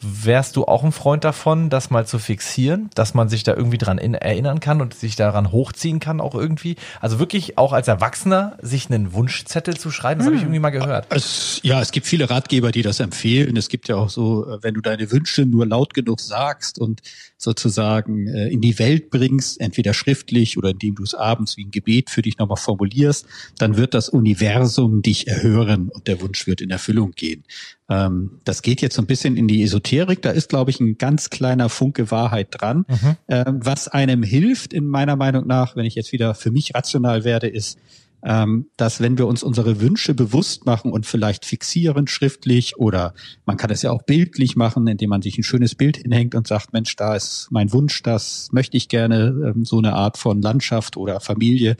wärst 0.00 0.56
du 0.56 0.66
auch 0.66 0.84
ein 0.84 0.92
Freund 0.92 1.24
davon, 1.24 1.70
das 1.70 1.90
mal 1.90 2.06
zu 2.06 2.18
fixieren, 2.18 2.90
dass 2.94 3.14
man 3.14 3.28
sich 3.28 3.42
da 3.42 3.54
irgendwie 3.54 3.78
dran 3.78 3.98
in, 3.98 4.14
erinnern 4.14 4.60
kann 4.60 4.80
und 4.80 4.94
sich 4.94 5.16
daran 5.16 5.50
hochziehen 5.50 5.98
kann 5.98 6.20
auch 6.20 6.34
irgendwie? 6.34 6.76
Also 7.00 7.18
wirklich 7.18 7.58
auch 7.58 7.72
als 7.72 7.88
Erwachsener 7.88 8.56
sich 8.60 8.88
einen 8.90 9.12
Wunschzettel 9.12 9.76
zu 9.76 9.90
schreiben, 9.90 10.20
das 10.20 10.26
habe 10.26 10.36
ich 10.36 10.42
irgendwie 10.42 10.60
mal 10.60 10.70
gehört. 10.70 11.06
Es, 11.10 11.60
ja, 11.62 11.80
es 11.80 11.90
gibt 11.90 12.06
viele 12.06 12.30
Ratgeber, 12.30 12.70
die 12.70 12.82
das 12.82 13.00
empfehlen. 13.00 13.56
Es 13.56 13.68
gibt 13.68 13.88
ja 13.88 13.96
auch 13.96 14.10
so, 14.10 14.48
äh, 14.48 14.62
wenn 14.62 14.74
du 14.74 14.80
deine 14.80 15.10
Wünsche 15.10 15.44
nur 15.44 15.66
laut 15.66 15.94
genug 15.94 16.20
sagst 16.20 16.78
und 16.78 17.00
sozusagen 17.36 18.26
äh, 18.28 18.48
in 18.48 18.60
die 18.60 18.78
Welt 18.78 19.10
bringst, 19.10 19.60
entweder 19.60 19.94
schriftlich 19.94 20.56
oder 20.56 20.70
indem 20.70 20.94
du 20.94 21.02
es 21.02 21.14
abends 21.14 21.56
wie 21.56 21.64
ein 21.64 21.70
Gebet 21.70 22.10
für 22.10 22.22
dich 22.22 22.38
nochmal 22.38 22.56
formulierst, 22.56 23.26
dann 23.58 23.76
wird 23.76 23.94
das 23.94 24.08
Universum 24.08 25.02
dich 25.02 25.26
erhören 25.26 25.88
und 25.88 26.06
der 26.06 26.20
Wunsch 26.20 26.46
wird 26.46 26.60
in 26.60 26.70
Erfüllung 26.70 27.12
gehen. 27.12 27.44
Ähm, 27.88 28.40
das 28.44 28.62
geht 28.62 28.80
jetzt 28.80 28.94
so 28.94 29.02
ein 29.02 29.06
bisschen 29.06 29.36
in 29.36 29.48
die 29.48 29.62
Esoterik. 29.62 30.22
Da 30.22 30.30
ist, 30.30 30.48
glaube 30.48 30.70
ich, 30.70 30.80
ein 30.80 30.96
ganz 30.96 31.30
kleiner 31.30 31.68
Funke 31.68 32.10
Wahrheit 32.10 32.48
dran. 32.50 32.86
Ähm, 33.28 33.60
was 33.62 33.88
einem 33.88 34.22
hilft, 34.22 34.72
in 34.72 34.86
meiner 34.86 35.16
Meinung 35.16 35.46
nach, 35.46 35.76
wenn 35.76 35.84
ich 35.84 35.94
jetzt 35.94 36.12
wieder 36.12 36.34
für 36.34 36.50
mich 36.50 36.74
rational 36.74 37.24
werde, 37.24 37.48
ist, 37.48 37.78
ähm, 38.24 38.70
dass 38.76 39.00
wenn 39.00 39.18
wir 39.18 39.26
uns 39.26 39.42
unsere 39.42 39.80
Wünsche 39.80 40.14
bewusst 40.14 40.64
machen 40.64 40.90
und 40.90 41.04
vielleicht 41.04 41.44
fixieren 41.44 42.06
schriftlich 42.06 42.76
oder 42.78 43.14
man 43.44 43.58
kann 43.58 43.70
es 43.70 43.82
ja 43.82 43.90
auch 43.90 44.02
bildlich 44.02 44.56
machen, 44.56 44.86
indem 44.86 45.10
man 45.10 45.22
sich 45.22 45.36
ein 45.36 45.44
schönes 45.44 45.74
Bild 45.74 45.98
hinhängt 45.98 46.34
und 46.34 46.46
sagt, 46.46 46.72
Mensch, 46.72 46.96
da 46.96 47.14
ist 47.14 47.48
mein 47.50 47.72
Wunsch, 47.72 48.02
das 48.02 48.48
möchte 48.52 48.76
ich 48.76 48.88
gerne, 48.88 49.52
ähm, 49.54 49.64
so 49.64 49.78
eine 49.78 49.92
Art 49.92 50.16
von 50.16 50.40
Landschaft 50.40 50.96
oder 50.96 51.20
Familie, 51.20 51.76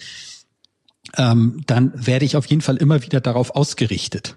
ähm, 1.16 1.62
dann 1.66 1.92
werde 1.94 2.24
ich 2.24 2.36
auf 2.36 2.46
jeden 2.46 2.62
Fall 2.62 2.76
immer 2.76 3.02
wieder 3.02 3.20
darauf 3.20 3.54
ausgerichtet. 3.54 4.36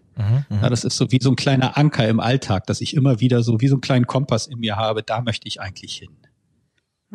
Ja, 0.61 0.69
das 0.69 0.83
ist 0.83 0.97
so 0.97 1.11
wie 1.11 1.19
so 1.21 1.29
ein 1.29 1.35
kleiner 1.35 1.77
Anker 1.77 2.07
im 2.07 2.19
Alltag, 2.19 2.65
dass 2.67 2.81
ich 2.81 2.95
immer 2.95 3.19
wieder 3.19 3.43
so 3.43 3.59
wie 3.61 3.67
so 3.67 3.75
einen 3.75 3.81
kleinen 3.81 4.07
Kompass 4.07 4.47
in 4.47 4.59
mir 4.59 4.75
habe, 4.75 5.03
da 5.03 5.21
möchte 5.21 5.47
ich 5.47 5.61
eigentlich 5.61 5.95
hin. 5.95 6.09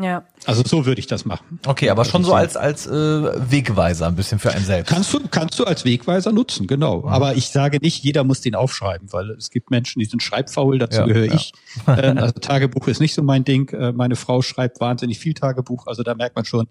Ja. 0.00 0.24
Also 0.46 0.62
so 0.64 0.86
würde 0.86 1.00
ich 1.00 1.06
das 1.06 1.24
machen. 1.26 1.60
Okay, 1.66 1.90
aber 1.90 2.04
schon 2.06 2.22
Also 2.22 2.30
so 2.30 2.34
als, 2.34 2.56
als 2.56 2.86
äh, 2.86 2.90
Wegweiser 2.90 4.06
ein 4.06 4.16
bisschen 4.16 4.38
für 4.38 4.50
einen 4.50 4.64
selbst. 4.64 4.88
Kannst 4.90 5.12
du, 5.12 5.20
kannst 5.30 5.58
du 5.58 5.64
als 5.64 5.84
Wegweiser 5.84 6.32
nutzen, 6.32 6.66
genau. 6.66 7.06
Aber 7.06 7.34
ich 7.34 7.48
sage 7.48 7.78
nicht, 7.78 8.02
jeder 8.02 8.24
muss 8.24 8.40
den 8.40 8.54
aufschreiben, 8.54 9.12
weil 9.12 9.30
es 9.32 9.50
gibt 9.50 9.70
Menschen, 9.70 10.00
die 10.00 10.06
sind 10.06 10.22
schreibfaul, 10.22 10.78
dazu 10.78 11.00
Ja, 11.00 11.06
gehöre 11.06 11.26
ja. 11.26 11.34
ich. 11.34 11.52
Ähm, 11.86 12.16
also 12.18 12.32
Tagebuch 12.32 12.88
ist 12.88 13.00
nicht 13.00 13.14
so 13.14 13.22
mein 13.22 13.44
Ding. 13.44 13.68
Äh, 13.70 13.92
Meine 13.92 14.16
Frau 14.16 14.40
schreibt 14.40 14.80
wahnsinnig 14.80 15.18
viel 15.18 15.34
Tagebuch, 15.34 15.86
also 15.86 16.02
da 16.02 16.14
merkt 16.14 16.36
man 16.36 16.44
schon 16.44 16.66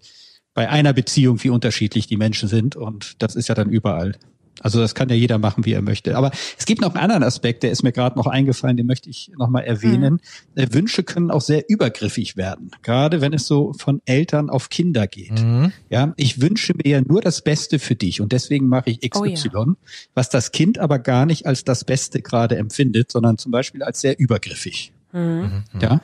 bei 0.54 0.68
einer 0.68 0.92
Beziehung, 0.92 1.42
wie 1.44 1.50
unterschiedlich 1.50 2.06
die 2.08 2.16
Menschen 2.16 2.48
sind 2.48 2.76
und 2.76 3.22
das 3.22 3.36
ist 3.36 3.48
ja 3.48 3.54
dann 3.54 3.70
überall. 3.70 4.16
Also 4.60 4.80
das 4.80 4.94
kann 4.94 5.08
ja 5.08 5.14
jeder 5.14 5.38
machen, 5.38 5.64
wie 5.64 5.72
er 5.72 5.82
möchte. 5.82 6.16
Aber 6.16 6.30
es 6.58 6.66
gibt 6.66 6.80
noch 6.80 6.94
einen 6.94 7.02
anderen 7.02 7.22
Aspekt, 7.22 7.62
der 7.62 7.70
ist 7.70 7.82
mir 7.82 7.92
gerade 7.92 8.16
noch 8.16 8.26
eingefallen, 8.26 8.76
den 8.76 8.86
möchte 8.86 9.10
ich 9.10 9.30
nochmal 9.36 9.64
erwähnen. 9.64 10.20
Äh, 10.54 10.68
Wünsche 10.72 11.02
können 11.02 11.30
auch 11.30 11.40
sehr 11.40 11.68
übergriffig 11.68 12.36
werden, 12.36 12.70
gerade 12.82 13.20
wenn 13.20 13.32
es 13.32 13.46
so 13.46 13.72
von 13.72 14.02
Eltern 14.04 14.50
auf 14.50 14.68
Kinder 14.68 15.06
geht. 15.06 15.42
Mhm. 15.42 15.72
Ja, 15.90 16.12
ich 16.16 16.40
wünsche 16.40 16.74
mir 16.74 16.88
ja 16.88 17.00
nur 17.00 17.20
das 17.20 17.42
Beste 17.42 17.78
für 17.78 17.94
dich 17.94 18.20
und 18.20 18.32
deswegen 18.32 18.68
mache 18.68 18.90
ich 18.90 19.00
XY, 19.00 19.48
Oh 19.54 19.74
was 20.14 20.28
das 20.28 20.52
Kind 20.52 20.78
aber 20.78 20.98
gar 20.98 21.26
nicht 21.26 21.46
als 21.46 21.64
das 21.64 21.84
Beste 21.84 22.22
gerade 22.22 22.56
empfindet, 22.56 23.10
sondern 23.10 23.38
zum 23.38 23.52
Beispiel 23.52 23.82
als 23.82 24.00
sehr 24.00 24.18
übergriffig. 24.18 24.92
Mhm. 25.12 25.64
Ja. 25.80 26.00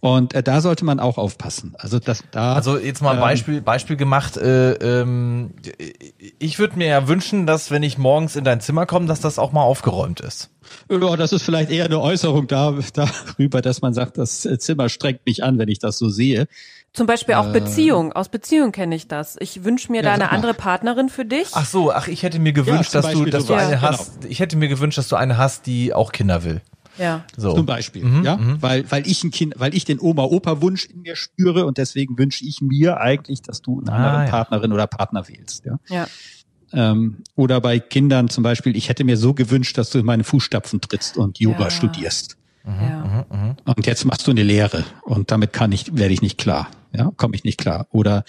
Und 0.00 0.34
äh, 0.34 0.42
da 0.42 0.60
sollte 0.60 0.84
man 0.84 1.00
auch 1.00 1.18
aufpassen. 1.18 1.74
Also 1.78 1.98
das 1.98 2.22
da. 2.30 2.54
Also 2.54 2.78
jetzt 2.78 3.02
mal 3.02 3.14
ein 3.14 3.20
Beispiel, 3.20 3.60
Beispiel 3.60 3.96
gemacht. 3.96 4.36
Äh, 4.36 4.72
ähm, 4.74 5.54
ich 6.38 6.58
würde 6.58 6.76
mir 6.76 6.86
ja 6.86 7.08
wünschen, 7.08 7.46
dass 7.46 7.70
wenn 7.70 7.82
ich 7.82 7.98
morgens 7.98 8.36
in 8.36 8.44
dein 8.44 8.60
Zimmer 8.60 8.86
komme, 8.86 9.06
dass 9.06 9.20
das 9.20 9.38
auch 9.38 9.52
mal 9.52 9.62
aufgeräumt 9.62 10.20
ist. 10.20 10.50
Ja, 10.90 11.16
das 11.16 11.32
ist 11.32 11.42
vielleicht 11.42 11.70
eher 11.70 11.86
eine 11.86 12.00
Äußerung 12.00 12.46
da, 12.46 12.74
darüber, 12.92 13.62
dass 13.62 13.80
man 13.80 13.94
sagt, 13.94 14.18
das 14.18 14.46
Zimmer 14.58 14.88
strengt 14.88 15.24
mich 15.24 15.42
an, 15.42 15.58
wenn 15.58 15.68
ich 15.68 15.78
das 15.78 15.98
so 15.98 16.08
sehe. 16.10 16.46
Zum 16.92 17.06
Beispiel 17.06 17.34
auch 17.36 17.48
äh, 17.48 17.52
Beziehung. 17.52 18.12
Aus 18.12 18.28
Beziehung 18.28 18.72
kenne 18.72 18.94
ich 18.94 19.08
das. 19.08 19.36
Ich 19.40 19.64
wünsche 19.64 19.92
mir 19.92 20.02
ja, 20.02 20.08
da 20.08 20.14
eine 20.14 20.32
andere 20.32 20.54
Partnerin 20.54 21.08
für 21.08 21.24
dich. 21.24 21.48
Ach 21.52 21.66
so, 21.66 21.92
ach, 21.92 22.08
ich 22.08 22.22
hätte 22.22 22.38
mir 22.38 22.52
gewünscht, 22.52 22.94
ja, 22.94 23.02
dass 23.02 23.12
du, 23.12 23.24
dass 23.26 23.46
du 23.46 23.54
eine 23.54 23.72
ja. 23.72 23.80
hast. 23.82 24.20
Genau. 24.20 24.30
Ich 24.30 24.40
hätte 24.40 24.56
mir 24.56 24.68
gewünscht, 24.68 24.98
dass 24.98 25.08
du 25.08 25.16
eine 25.16 25.36
hast, 25.36 25.66
die 25.66 25.94
auch 25.94 26.12
Kinder 26.12 26.44
will. 26.44 26.60
Ja. 26.98 27.24
So. 27.36 27.54
Zum 27.54 27.66
Beispiel, 27.66 28.04
mhm, 28.04 28.24
ja, 28.24 28.36
mhm. 28.36 28.60
weil 28.60 28.90
weil 28.90 29.06
ich 29.06 29.22
ein 29.24 29.30
Kind, 29.30 29.54
weil 29.56 29.74
ich 29.74 29.84
den 29.84 30.00
Oma-Opa-Wunsch 30.00 30.86
in 30.86 31.02
mir 31.02 31.16
spüre 31.16 31.66
und 31.66 31.78
deswegen 31.78 32.18
wünsche 32.18 32.44
ich 32.44 32.60
mir 32.60 33.00
eigentlich, 33.00 33.42
dass 33.42 33.62
du 33.62 33.80
eine 33.80 33.92
andere 33.92 34.12
ah, 34.12 34.24
ja. 34.24 34.30
Partnerin 34.30 34.72
oder 34.72 34.86
Partner 34.86 35.28
wählst, 35.28 35.64
ja. 35.64 35.78
Ja. 35.88 36.08
Ähm, 36.72 37.22
oder 37.34 37.60
bei 37.60 37.78
Kindern 37.78 38.28
zum 38.28 38.42
Beispiel, 38.42 38.76
ich 38.76 38.88
hätte 38.88 39.04
mir 39.04 39.16
so 39.16 39.32
gewünscht, 39.32 39.78
dass 39.78 39.90
du 39.90 39.98
in 39.98 40.04
meine 40.04 40.24
Fußstapfen 40.24 40.80
trittst 40.80 41.16
und 41.16 41.38
Yoga 41.38 41.64
ja. 41.64 41.70
studierst. 41.70 42.36
Mhm, 42.64 42.74
ja. 42.82 43.26
Mhm, 43.30 43.38
mhm. 43.38 43.56
Und 43.64 43.86
jetzt 43.86 44.04
machst 44.04 44.26
du 44.26 44.30
eine 44.30 44.42
Lehre 44.42 44.84
und 45.02 45.30
damit 45.30 45.52
kann 45.52 45.72
ich, 45.72 45.96
werde 45.96 46.12
ich 46.12 46.22
nicht 46.22 46.38
klar. 46.38 46.68
Ja, 46.92 47.12
komme 47.16 47.34
ich 47.34 47.44
nicht 47.44 47.58
klar. 47.58 47.86
Oder 47.90 48.24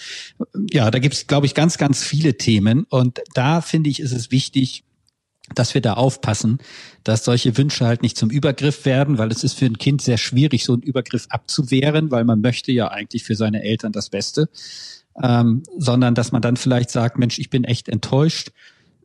ja, 0.70 0.90
da 0.90 0.98
gibt's, 0.98 1.26
glaube 1.26 1.46
ich, 1.46 1.54
ganz, 1.54 1.78
ganz 1.78 2.04
viele 2.04 2.36
Themen. 2.36 2.84
Und 2.90 3.20
da 3.32 3.62
finde 3.62 3.88
ich, 3.88 4.00
ist 4.00 4.12
es 4.12 4.30
wichtig, 4.30 4.84
dass 5.54 5.74
wir 5.74 5.80
da 5.80 5.94
aufpassen, 5.94 6.58
dass 7.04 7.24
solche 7.24 7.56
Wünsche 7.56 7.86
halt 7.86 8.02
nicht 8.02 8.16
zum 8.16 8.30
Übergriff 8.30 8.84
werden, 8.84 9.18
weil 9.18 9.30
es 9.30 9.44
ist 9.44 9.54
für 9.54 9.66
ein 9.66 9.78
Kind 9.78 10.02
sehr 10.02 10.18
schwierig, 10.18 10.64
so 10.64 10.74
einen 10.74 10.82
Übergriff 10.82 11.26
abzuwehren, 11.28 12.10
weil 12.10 12.24
man 12.24 12.40
möchte 12.40 12.72
ja 12.72 12.88
eigentlich 12.88 13.24
für 13.24 13.34
seine 13.34 13.62
Eltern 13.62 13.92
das 13.92 14.10
Beste, 14.10 14.48
ähm, 15.22 15.62
sondern 15.76 16.14
dass 16.14 16.32
man 16.32 16.42
dann 16.42 16.56
vielleicht 16.56 16.90
sagt, 16.90 17.18
Mensch, 17.18 17.38
ich 17.38 17.50
bin 17.50 17.64
echt 17.64 17.88
enttäuscht 17.88 18.52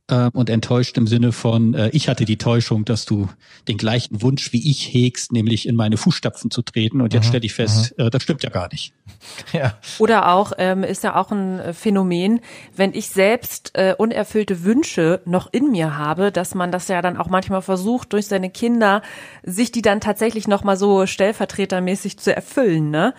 äh, 0.07 0.29
und 0.33 0.49
enttäuscht 0.49 0.97
im 0.97 1.07
Sinne 1.07 1.31
von, 1.31 1.73
äh, 1.73 1.89
ich 1.89 2.09
hatte 2.09 2.25
die 2.25 2.37
Täuschung, 2.37 2.85
dass 2.85 3.05
du 3.05 3.29
den 3.67 3.77
gleichen 3.77 4.21
Wunsch 4.21 4.53
wie 4.53 4.69
ich 4.69 4.93
hegst, 4.93 5.31
nämlich 5.31 5.67
in 5.67 5.75
meine 5.75 5.97
Fußstapfen 5.97 6.51
zu 6.51 6.61
treten 6.61 7.01
und 7.01 7.13
jetzt 7.13 7.25
mhm. 7.25 7.29
stelle 7.29 7.45
ich 7.45 7.53
fest, 7.53 7.95
mhm. 7.97 8.05
äh, 8.05 8.09
das 8.09 8.23
stimmt 8.23 8.43
ja 8.43 8.49
gar 8.49 8.69
nicht. 8.71 8.93
Ja. 9.53 9.77
Oder 9.99 10.33
auch, 10.33 10.53
ähm, 10.57 10.83
ist 10.83 11.03
ja 11.03 11.15
auch 11.15 11.31
ein 11.31 11.59
äh, 11.59 11.73
Phänomen, 11.73 12.41
wenn 12.75 12.93
ich 12.93 13.09
selbst 13.09 13.71
äh, 13.73 13.95
unerfüllte 13.97 14.63
Wünsche 14.63 15.21
noch 15.25 15.47
in 15.51 15.71
mir 15.71 15.97
habe, 15.97 16.31
dass 16.31 16.55
man 16.55 16.71
das 16.71 16.87
ja 16.87 17.01
dann 17.01 17.17
auch 17.17 17.27
manchmal 17.27 17.61
versucht, 17.61 18.13
durch 18.13 18.27
seine 18.27 18.49
Kinder 18.49 19.01
sich 19.43 19.71
die 19.71 19.81
dann 19.81 20.01
tatsächlich 20.01 20.47
nochmal 20.47 20.77
so 20.77 21.05
stellvertretermäßig 21.05 22.17
zu 22.17 22.35
erfüllen, 22.35 22.89
ne? 22.89 23.13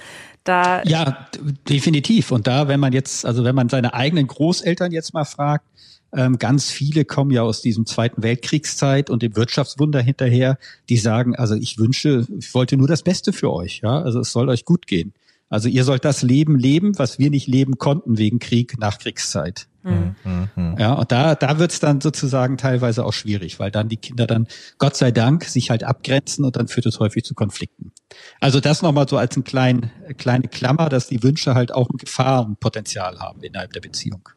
Da 0.45 0.83
ja, 0.85 1.27
definitiv. 1.69 2.31
Und 2.31 2.47
da, 2.47 2.69
wenn 2.69 2.79
man 2.79 2.93
jetzt, 2.93 3.27
also 3.27 3.43
wenn 3.43 3.55
man 3.55 3.69
seine 3.69 3.95
eigenen 3.95 4.29
Großeltern 4.29 4.93
jetzt 4.93 5.13
mal 5.13 5.25
fragt, 5.25 5.65
ähm, 6.13 6.39
ganz 6.39 6.71
viele 6.71 7.05
kommen 7.05 7.31
ja 7.33 7.43
aus 7.43 7.63
diesem 7.63 7.85
Zweiten 7.85 8.23
Weltkriegszeit 8.23 9.11
und 9.11 9.23
dem 9.23 9.35
Wirtschaftswunder 9.35 10.01
hinterher, 10.01 10.59
die 10.89 10.99
sagen, 10.99 11.35
also 11.35 11.55
ich 11.55 11.79
wünsche, 11.79 12.27
ich 12.39 12.55
wollte 12.55 12.77
nur 12.77 12.89
das 12.89 13.03
Beste 13.03 13.33
für 13.33 13.53
euch, 13.53 13.81
ja, 13.83 14.01
also 14.01 14.21
es 14.21 14.33
soll 14.33 14.49
euch 14.49 14.65
gut 14.65 14.87
gehen. 14.87 15.13
Also 15.49 15.69
ihr 15.69 15.85
sollt 15.85 16.05
das 16.05 16.23
Leben 16.23 16.59
leben, 16.59 16.99
was 16.99 17.19
wir 17.19 17.31
nicht 17.31 17.47
leben 17.47 17.79
konnten 17.79 18.19
wegen 18.19 18.39
Krieg, 18.39 18.79
Nachkriegszeit. 18.79 19.69
Mhm. 19.85 20.17
Mhm. 20.57 20.77
Ja, 20.79 20.95
und 20.95 21.13
da, 21.13 21.37
da 21.37 21.59
wird's 21.61 21.79
dann 21.79 22.01
sozusagen 22.01 22.57
teilweise 22.57 23.05
auch 23.05 23.13
schwierig, 23.13 23.61
weil 23.61 23.71
dann 23.71 23.89
die 23.89 23.97
Kinder 23.97 24.27
dann, 24.27 24.49
Gott 24.79 24.97
sei 24.97 25.13
Dank, 25.13 25.45
sich 25.45 25.71
halt 25.71 25.85
abgrenzen 25.85 26.45
und 26.45 26.57
dann 26.57 26.67
führt 26.67 26.87
es 26.87 26.99
häufig 26.99 27.25
zu 27.25 27.35
Konflikten. 27.35 27.93
Also 28.41 28.59
das 28.59 28.83
nochmal 28.83 29.09
so 29.09 29.17
als 29.17 29.37
ein 29.37 29.45
klein, 29.45 29.93
kleine 30.17 30.49
Klammer, 30.49 30.89
dass 30.89 31.07
die 31.07 31.23
Wünsche 31.23 31.55
halt 31.55 31.73
auch 31.73 31.89
ein 31.89 31.99
Gefahrenpotenzial 31.99 33.21
haben 33.21 33.43
innerhalb 33.43 33.73
der 33.73 33.81
Beziehung. 33.81 34.29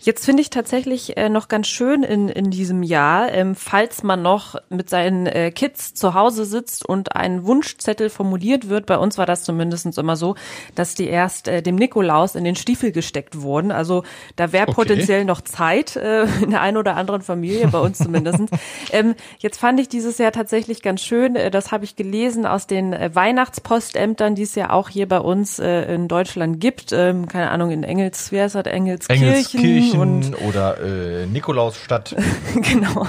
Jetzt 0.00 0.24
finde 0.24 0.42
ich 0.42 0.50
tatsächlich 0.50 1.16
äh, 1.16 1.28
noch 1.28 1.46
ganz 1.46 1.68
schön 1.68 2.02
in, 2.02 2.28
in 2.28 2.50
diesem 2.50 2.82
Jahr, 2.82 3.30
ähm, 3.30 3.54
falls 3.54 4.02
man 4.02 4.20
noch 4.20 4.56
mit 4.68 4.90
seinen 4.90 5.26
äh, 5.26 5.52
Kids 5.52 5.94
zu 5.94 6.14
Hause 6.14 6.44
sitzt 6.44 6.84
und 6.84 7.14
ein 7.14 7.44
Wunschzettel 7.44 8.10
formuliert 8.10 8.68
wird, 8.68 8.86
bei 8.86 8.98
uns 8.98 9.16
war 9.16 9.26
das 9.26 9.44
zumindest 9.44 9.96
immer 9.96 10.16
so, 10.16 10.34
dass 10.74 10.96
die 10.96 11.06
erst 11.06 11.46
äh, 11.46 11.62
dem 11.62 11.76
Nikolaus 11.76 12.34
in 12.34 12.42
den 12.42 12.56
Stiefel 12.56 12.90
gesteckt 12.90 13.40
wurden. 13.42 13.70
Also 13.70 14.02
da 14.34 14.52
wäre 14.52 14.64
okay. 14.64 14.74
potenziell 14.74 15.24
noch 15.24 15.40
Zeit 15.40 15.94
äh, 15.94 16.24
in 16.42 16.50
der 16.50 16.62
einen 16.62 16.78
oder 16.78 16.96
anderen 16.96 17.22
Familie, 17.22 17.68
bei 17.68 17.78
uns 17.78 17.98
zumindest. 17.98 18.40
ähm, 18.90 19.14
jetzt 19.38 19.58
fand 19.58 19.78
ich 19.78 19.88
dieses 19.88 20.18
Jahr 20.18 20.32
tatsächlich 20.32 20.82
ganz 20.82 21.02
schön, 21.02 21.36
äh, 21.36 21.52
das 21.52 21.70
habe 21.70 21.84
ich 21.84 21.94
gelesen 21.94 22.46
aus 22.46 22.66
den 22.66 22.92
äh, 22.92 23.14
Weihnachtspostämtern, 23.14 24.34
die 24.34 24.42
es 24.42 24.56
ja 24.56 24.70
auch 24.70 24.88
hier 24.88 25.06
bei 25.06 25.20
uns 25.20 25.60
äh, 25.60 25.94
in 25.94 26.08
Deutschland 26.08 26.58
gibt. 26.58 26.90
Ähm, 26.90 27.28
keine 27.28 27.52
Ahnung, 27.52 27.70
in 27.70 27.84
Engels, 27.84 28.32
wer 28.32 28.46
ist 28.46 28.56
das? 28.56 28.66
Engelskirchen. 28.66 29.28
Engels 29.28 29.51
Kirchen 29.60 30.00
und 30.00 30.42
oder 30.42 30.80
äh, 30.80 31.26
Nikolausstadt. 31.26 32.14
genau, 32.54 33.06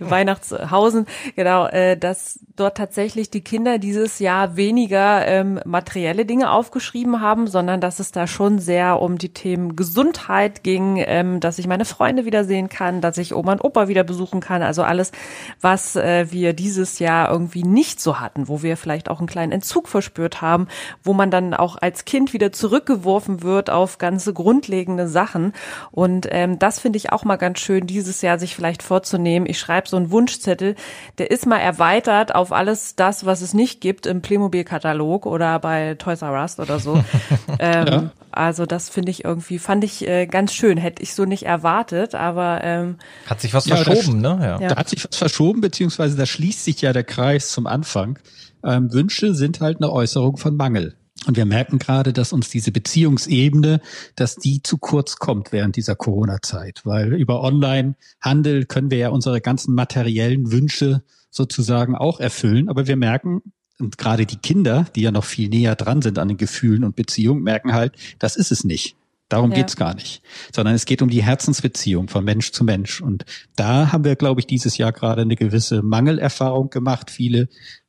Weihnachtshausen, 0.00 1.06
genau, 1.36 1.66
äh, 1.66 1.96
dass 1.96 2.40
dort 2.58 2.76
tatsächlich 2.76 3.30
die 3.30 3.40
Kinder 3.40 3.78
dieses 3.78 4.18
Jahr 4.18 4.56
weniger 4.56 5.26
ähm, 5.26 5.60
materielle 5.64 6.26
Dinge 6.26 6.50
aufgeschrieben 6.50 7.20
haben, 7.20 7.46
sondern 7.46 7.80
dass 7.80 8.00
es 8.00 8.12
da 8.12 8.26
schon 8.26 8.58
sehr 8.58 9.00
um 9.00 9.18
die 9.18 9.32
Themen 9.32 9.76
Gesundheit 9.76 10.62
ging, 10.62 11.02
ähm, 11.06 11.40
dass 11.40 11.58
ich 11.58 11.66
meine 11.66 11.84
Freunde 11.84 12.24
wiedersehen 12.24 12.68
kann, 12.68 13.00
dass 13.00 13.18
ich 13.18 13.34
Oma 13.34 13.52
und 13.52 13.64
Opa 13.64 13.88
wieder 13.88 14.04
besuchen 14.04 14.40
kann, 14.40 14.62
also 14.62 14.82
alles, 14.82 15.12
was 15.60 15.96
äh, 15.96 16.26
wir 16.30 16.52
dieses 16.52 16.98
Jahr 16.98 17.30
irgendwie 17.30 17.62
nicht 17.62 18.00
so 18.00 18.20
hatten, 18.20 18.48
wo 18.48 18.62
wir 18.62 18.76
vielleicht 18.76 19.08
auch 19.08 19.18
einen 19.18 19.28
kleinen 19.28 19.52
Entzug 19.52 19.88
verspürt 19.88 20.42
haben, 20.42 20.68
wo 21.02 21.12
man 21.12 21.30
dann 21.30 21.54
auch 21.54 21.76
als 21.80 22.04
Kind 22.04 22.32
wieder 22.32 22.52
zurückgeworfen 22.52 23.42
wird 23.42 23.70
auf 23.70 23.98
ganze 23.98 24.32
grundlegende 24.32 25.08
Sachen. 25.08 25.52
Und 25.90 26.28
ähm, 26.30 26.58
das 26.58 26.80
finde 26.80 26.96
ich 26.96 27.12
auch 27.12 27.24
mal 27.24 27.36
ganz 27.36 27.60
schön, 27.60 27.86
dieses 27.86 28.22
Jahr 28.22 28.38
sich 28.38 28.54
vielleicht 28.54 28.82
vorzunehmen. 28.82 29.46
Ich 29.48 29.58
schreibe 29.58 29.88
so 29.88 29.96
einen 29.96 30.10
Wunschzettel, 30.10 30.74
der 31.18 31.30
ist 31.30 31.46
mal 31.46 31.58
erweitert 31.58 32.34
auf 32.34 32.47
alles 32.52 32.96
das, 32.96 33.26
was 33.26 33.42
es 33.42 33.54
nicht 33.54 33.80
gibt 33.80 34.06
im 34.06 34.22
Playmobil-Katalog 34.22 35.26
oder 35.26 35.58
bei 35.58 35.94
Toys 35.94 36.22
R 36.22 36.32
Us 36.32 36.58
oder 36.58 36.78
so. 36.78 37.02
ähm, 37.58 37.86
ja. 37.86 38.10
Also 38.30 38.66
das 38.66 38.88
finde 38.88 39.10
ich 39.10 39.24
irgendwie, 39.24 39.58
fand 39.58 39.84
ich 39.84 40.06
äh, 40.06 40.26
ganz 40.26 40.52
schön. 40.52 40.78
Hätte 40.78 41.02
ich 41.02 41.14
so 41.14 41.24
nicht 41.24 41.44
erwartet, 41.44 42.14
aber 42.14 42.60
ähm, 42.62 42.96
hat 43.26 43.40
sich 43.40 43.54
was 43.54 43.66
ja, 43.66 43.76
verschoben, 43.76 44.22
da, 44.22 44.36
ne? 44.36 44.58
Ja. 44.60 44.68
Da 44.68 44.76
hat 44.76 44.88
sich 44.88 45.04
was 45.04 45.16
verschoben, 45.16 45.60
beziehungsweise 45.60 46.16
da 46.16 46.26
schließt 46.26 46.64
sich 46.64 46.80
ja 46.80 46.92
der 46.92 47.04
Kreis 47.04 47.48
zum 47.50 47.66
Anfang. 47.66 48.18
Ähm, 48.64 48.92
Wünsche 48.92 49.34
sind 49.34 49.60
halt 49.60 49.78
eine 49.78 49.90
Äußerung 49.90 50.36
von 50.36 50.56
Mangel. 50.56 50.94
Und 51.26 51.36
wir 51.36 51.46
merken 51.46 51.78
gerade, 51.78 52.12
dass 52.12 52.32
uns 52.32 52.48
diese 52.48 52.70
Beziehungsebene, 52.70 53.80
dass 54.14 54.36
die 54.36 54.62
zu 54.62 54.78
kurz 54.78 55.16
kommt 55.16 55.52
während 55.52 55.76
dieser 55.76 55.96
Corona-Zeit, 55.96 56.82
weil 56.84 57.12
über 57.14 57.42
Online-Handel 57.42 58.66
können 58.66 58.90
wir 58.90 58.98
ja 58.98 59.08
unsere 59.08 59.40
ganzen 59.40 59.74
materiellen 59.74 60.52
Wünsche 60.52 61.02
sozusagen 61.30 61.94
auch 61.94 62.20
erfüllen. 62.20 62.68
Aber 62.68 62.86
wir 62.86 62.96
merken, 62.96 63.42
und 63.78 63.96
gerade 63.96 64.26
die 64.26 64.36
Kinder, 64.36 64.86
die 64.94 65.02
ja 65.02 65.10
noch 65.10 65.24
viel 65.24 65.48
näher 65.48 65.76
dran 65.76 66.02
sind 66.02 66.18
an 66.18 66.28
den 66.28 66.36
Gefühlen 66.36 66.84
und 66.84 66.96
Beziehungen, 66.96 67.42
merken 67.42 67.72
halt, 67.72 67.94
das 68.18 68.36
ist 68.36 68.50
es 68.50 68.64
nicht. 68.64 68.96
Darum 69.28 69.50
ja. 69.50 69.58
geht's 69.58 69.76
gar 69.76 69.94
nicht, 69.94 70.22
sondern 70.54 70.74
es 70.74 70.86
geht 70.86 71.02
um 71.02 71.10
die 71.10 71.22
Herzensbeziehung 71.22 72.08
von 72.08 72.24
Mensch 72.24 72.50
zu 72.52 72.64
Mensch. 72.64 73.02
Und 73.02 73.26
da 73.56 73.92
haben 73.92 74.04
wir, 74.04 74.16
glaube 74.16 74.40
ich, 74.40 74.46
dieses 74.46 74.78
Jahr 74.78 74.92
gerade 74.92 75.22
eine 75.22 75.36
gewisse 75.36 75.82
Mangelerfahrung 75.82 76.70
gemacht. 76.70 77.10
Viele 77.10 77.48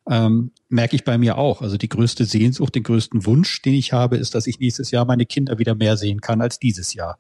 ähm, 0.10 0.52
merke 0.68 0.98
ich 0.98 1.06
bei 1.06 1.18
mir 1.18 1.38
auch. 1.38 1.62
Also 1.62 1.78
die 1.78 1.88
größte 1.88 2.26
Sehnsucht, 2.26 2.76
den 2.76 2.84
größten 2.84 3.26
Wunsch, 3.26 3.62
den 3.62 3.74
ich 3.74 3.94
habe, 3.94 4.18
ist, 4.18 4.36
dass 4.36 4.48
ich 4.48 4.60
nächstes 4.60 4.92
Jahr 4.92 5.06
meine 5.06 5.26
Kinder 5.26 5.60
wieder 5.60 5.76
mehr 5.76 5.96
sehen 5.96 6.20
kann 6.20 6.42
als 6.42 6.60
dieses 6.60 6.94
Jahr. 6.94 7.18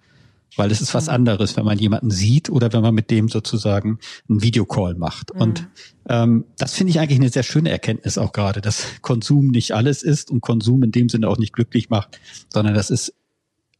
Weil 0.55 0.71
es 0.71 0.81
ist 0.81 0.93
was 0.93 1.05
mhm. 1.07 1.13
anderes, 1.13 1.55
wenn 1.57 1.65
man 1.65 1.77
jemanden 1.77 2.12
sieht 2.12 2.49
oder 2.49 2.73
wenn 2.73 2.81
man 2.81 2.95
mit 2.95 3.12
dem 3.12 3.29
sozusagen 3.29 3.99
einen 4.27 4.41
Videocall 4.41 4.95
macht. 4.95 5.33
Mhm. 5.33 5.41
Und 5.41 5.67
ähm, 6.07 6.45
das 6.57 6.73
finde 6.73 6.91
ich 6.91 6.99
eigentlich 6.99 7.19
eine 7.19 7.29
sehr 7.29 7.43
schöne 7.43 7.69
Erkenntnis 7.69 8.17
auch 8.17 8.31
gerade, 8.31 8.62
dass 8.62 8.85
Konsum 9.01 9.47
nicht 9.47 9.73
alles 9.73 10.03
ist 10.03 10.31
und 10.31 10.41
Konsum 10.41 10.83
in 10.83 10.91
dem 10.91 11.09
Sinne 11.09 11.27
auch 11.27 11.38
nicht 11.38 11.53
glücklich 11.53 11.89
macht, 11.89 12.19
sondern 12.51 12.73
dass 12.73 12.89
es 12.89 13.13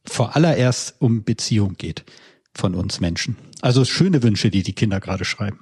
vor 0.04 0.36
allererst 0.36 0.96
um 0.98 1.24
Beziehung 1.24 1.74
geht 1.76 2.04
von 2.54 2.74
uns 2.74 3.00
Menschen. 3.00 3.36
Also 3.60 3.84
schöne 3.84 4.22
Wünsche, 4.22 4.50
die 4.50 4.62
die 4.62 4.72
Kinder 4.72 5.00
gerade 5.00 5.24
schreiben. 5.24 5.60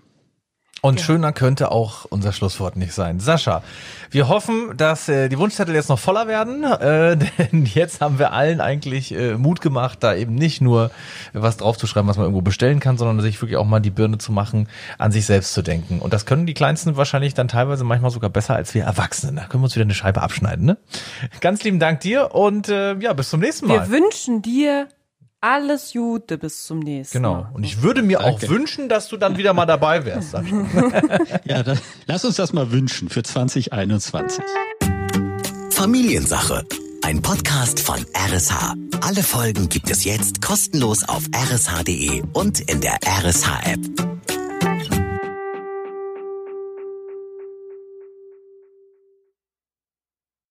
Und 0.80 1.00
ja. 1.00 1.06
schöner 1.06 1.32
könnte 1.32 1.72
auch 1.72 2.04
unser 2.04 2.32
Schlusswort 2.32 2.76
nicht 2.76 2.92
sein. 2.92 3.18
Sascha, 3.18 3.62
wir 4.10 4.28
hoffen, 4.28 4.76
dass 4.76 5.08
äh, 5.08 5.28
die 5.28 5.38
Wunschzettel 5.38 5.74
jetzt 5.74 5.88
noch 5.88 5.98
voller 5.98 6.28
werden, 6.28 6.62
äh, 6.80 7.16
denn 7.16 7.66
jetzt 7.66 8.00
haben 8.00 8.18
wir 8.18 8.32
allen 8.32 8.60
eigentlich 8.60 9.12
äh, 9.12 9.34
Mut 9.34 9.60
gemacht, 9.60 9.98
da 10.02 10.14
eben 10.14 10.34
nicht 10.34 10.60
nur 10.60 10.90
was 11.32 11.56
draufzuschreiben, 11.56 12.08
was 12.08 12.16
man 12.16 12.26
irgendwo 12.26 12.42
bestellen 12.42 12.78
kann, 12.78 12.96
sondern 12.96 13.20
sich 13.20 13.40
wirklich 13.42 13.56
auch 13.56 13.66
mal 13.66 13.80
die 13.80 13.90
Birne 13.90 14.18
zu 14.18 14.30
machen, 14.30 14.68
an 14.98 15.10
sich 15.10 15.26
selbst 15.26 15.52
zu 15.52 15.62
denken. 15.62 15.98
Und 15.98 16.12
das 16.12 16.26
können 16.26 16.46
die 16.46 16.54
Kleinsten 16.54 16.96
wahrscheinlich 16.96 17.34
dann 17.34 17.48
teilweise 17.48 17.82
manchmal 17.82 18.12
sogar 18.12 18.30
besser 18.30 18.54
als 18.54 18.72
wir 18.74 18.84
Erwachsenen. 18.84 19.36
Da 19.36 19.46
können 19.46 19.62
wir 19.62 19.66
uns 19.66 19.74
wieder 19.74 19.84
eine 19.84 19.94
Scheibe 19.94 20.22
abschneiden. 20.22 20.64
Ne? 20.64 20.76
Ganz 21.40 21.64
lieben 21.64 21.80
Dank 21.80 22.00
dir 22.00 22.34
und 22.34 22.68
äh, 22.68 22.94
ja, 22.98 23.12
bis 23.14 23.30
zum 23.30 23.40
nächsten 23.40 23.66
Mal. 23.66 23.90
Wir 23.90 23.90
wünschen 23.90 24.42
dir 24.42 24.88
alles 25.40 25.92
Gute 25.92 26.38
bis 26.38 26.66
zum 26.66 26.80
nächsten 26.80 27.18
genau. 27.18 27.34
Mal. 27.34 27.42
Genau. 27.42 27.54
Und 27.56 27.64
ich 27.64 27.82
würde 27.82 28.02
mir 28.02 28.18
Danke. 28.18 28.46
auch 28.46 28.50
wünschen, 28.50 28.88
dass 28.88 29.08
du 29.08 29.16
dann 29.16 29.36
wieder 29.36 29.54
mal 29.54 29.66
dabei 29.66 30.04
wärst. 30.04 30.34
ja, 31.44 31.62
dann, 31.62 31.78
lass 32.06 32.24
uns 32.24 32.36
das 32.36 32.52
mal 32.52 32.70
wünschen 32.72 33.08
für 33.08 33.22
2021. 33.22 34.42
Familiensache. 35.70 36.64
Ein 37.02 37.22
Podcast 37.22 37.80
von 37.80 38.04
RSH. 38.14 38.74
Alle 39.00 39.22
Folgen 39.22 39.68
gibt 39.68 39.90
es 39.90 40.04
jetzt 40.04 40.42
kostenlos 40.42 41.08
auf 41.08 41.24
rsh.de 41.32 42.22
und 42.32 42.60
in 42.60 42.80
der 42.80 42.98
RSH-App. 43.06 44.37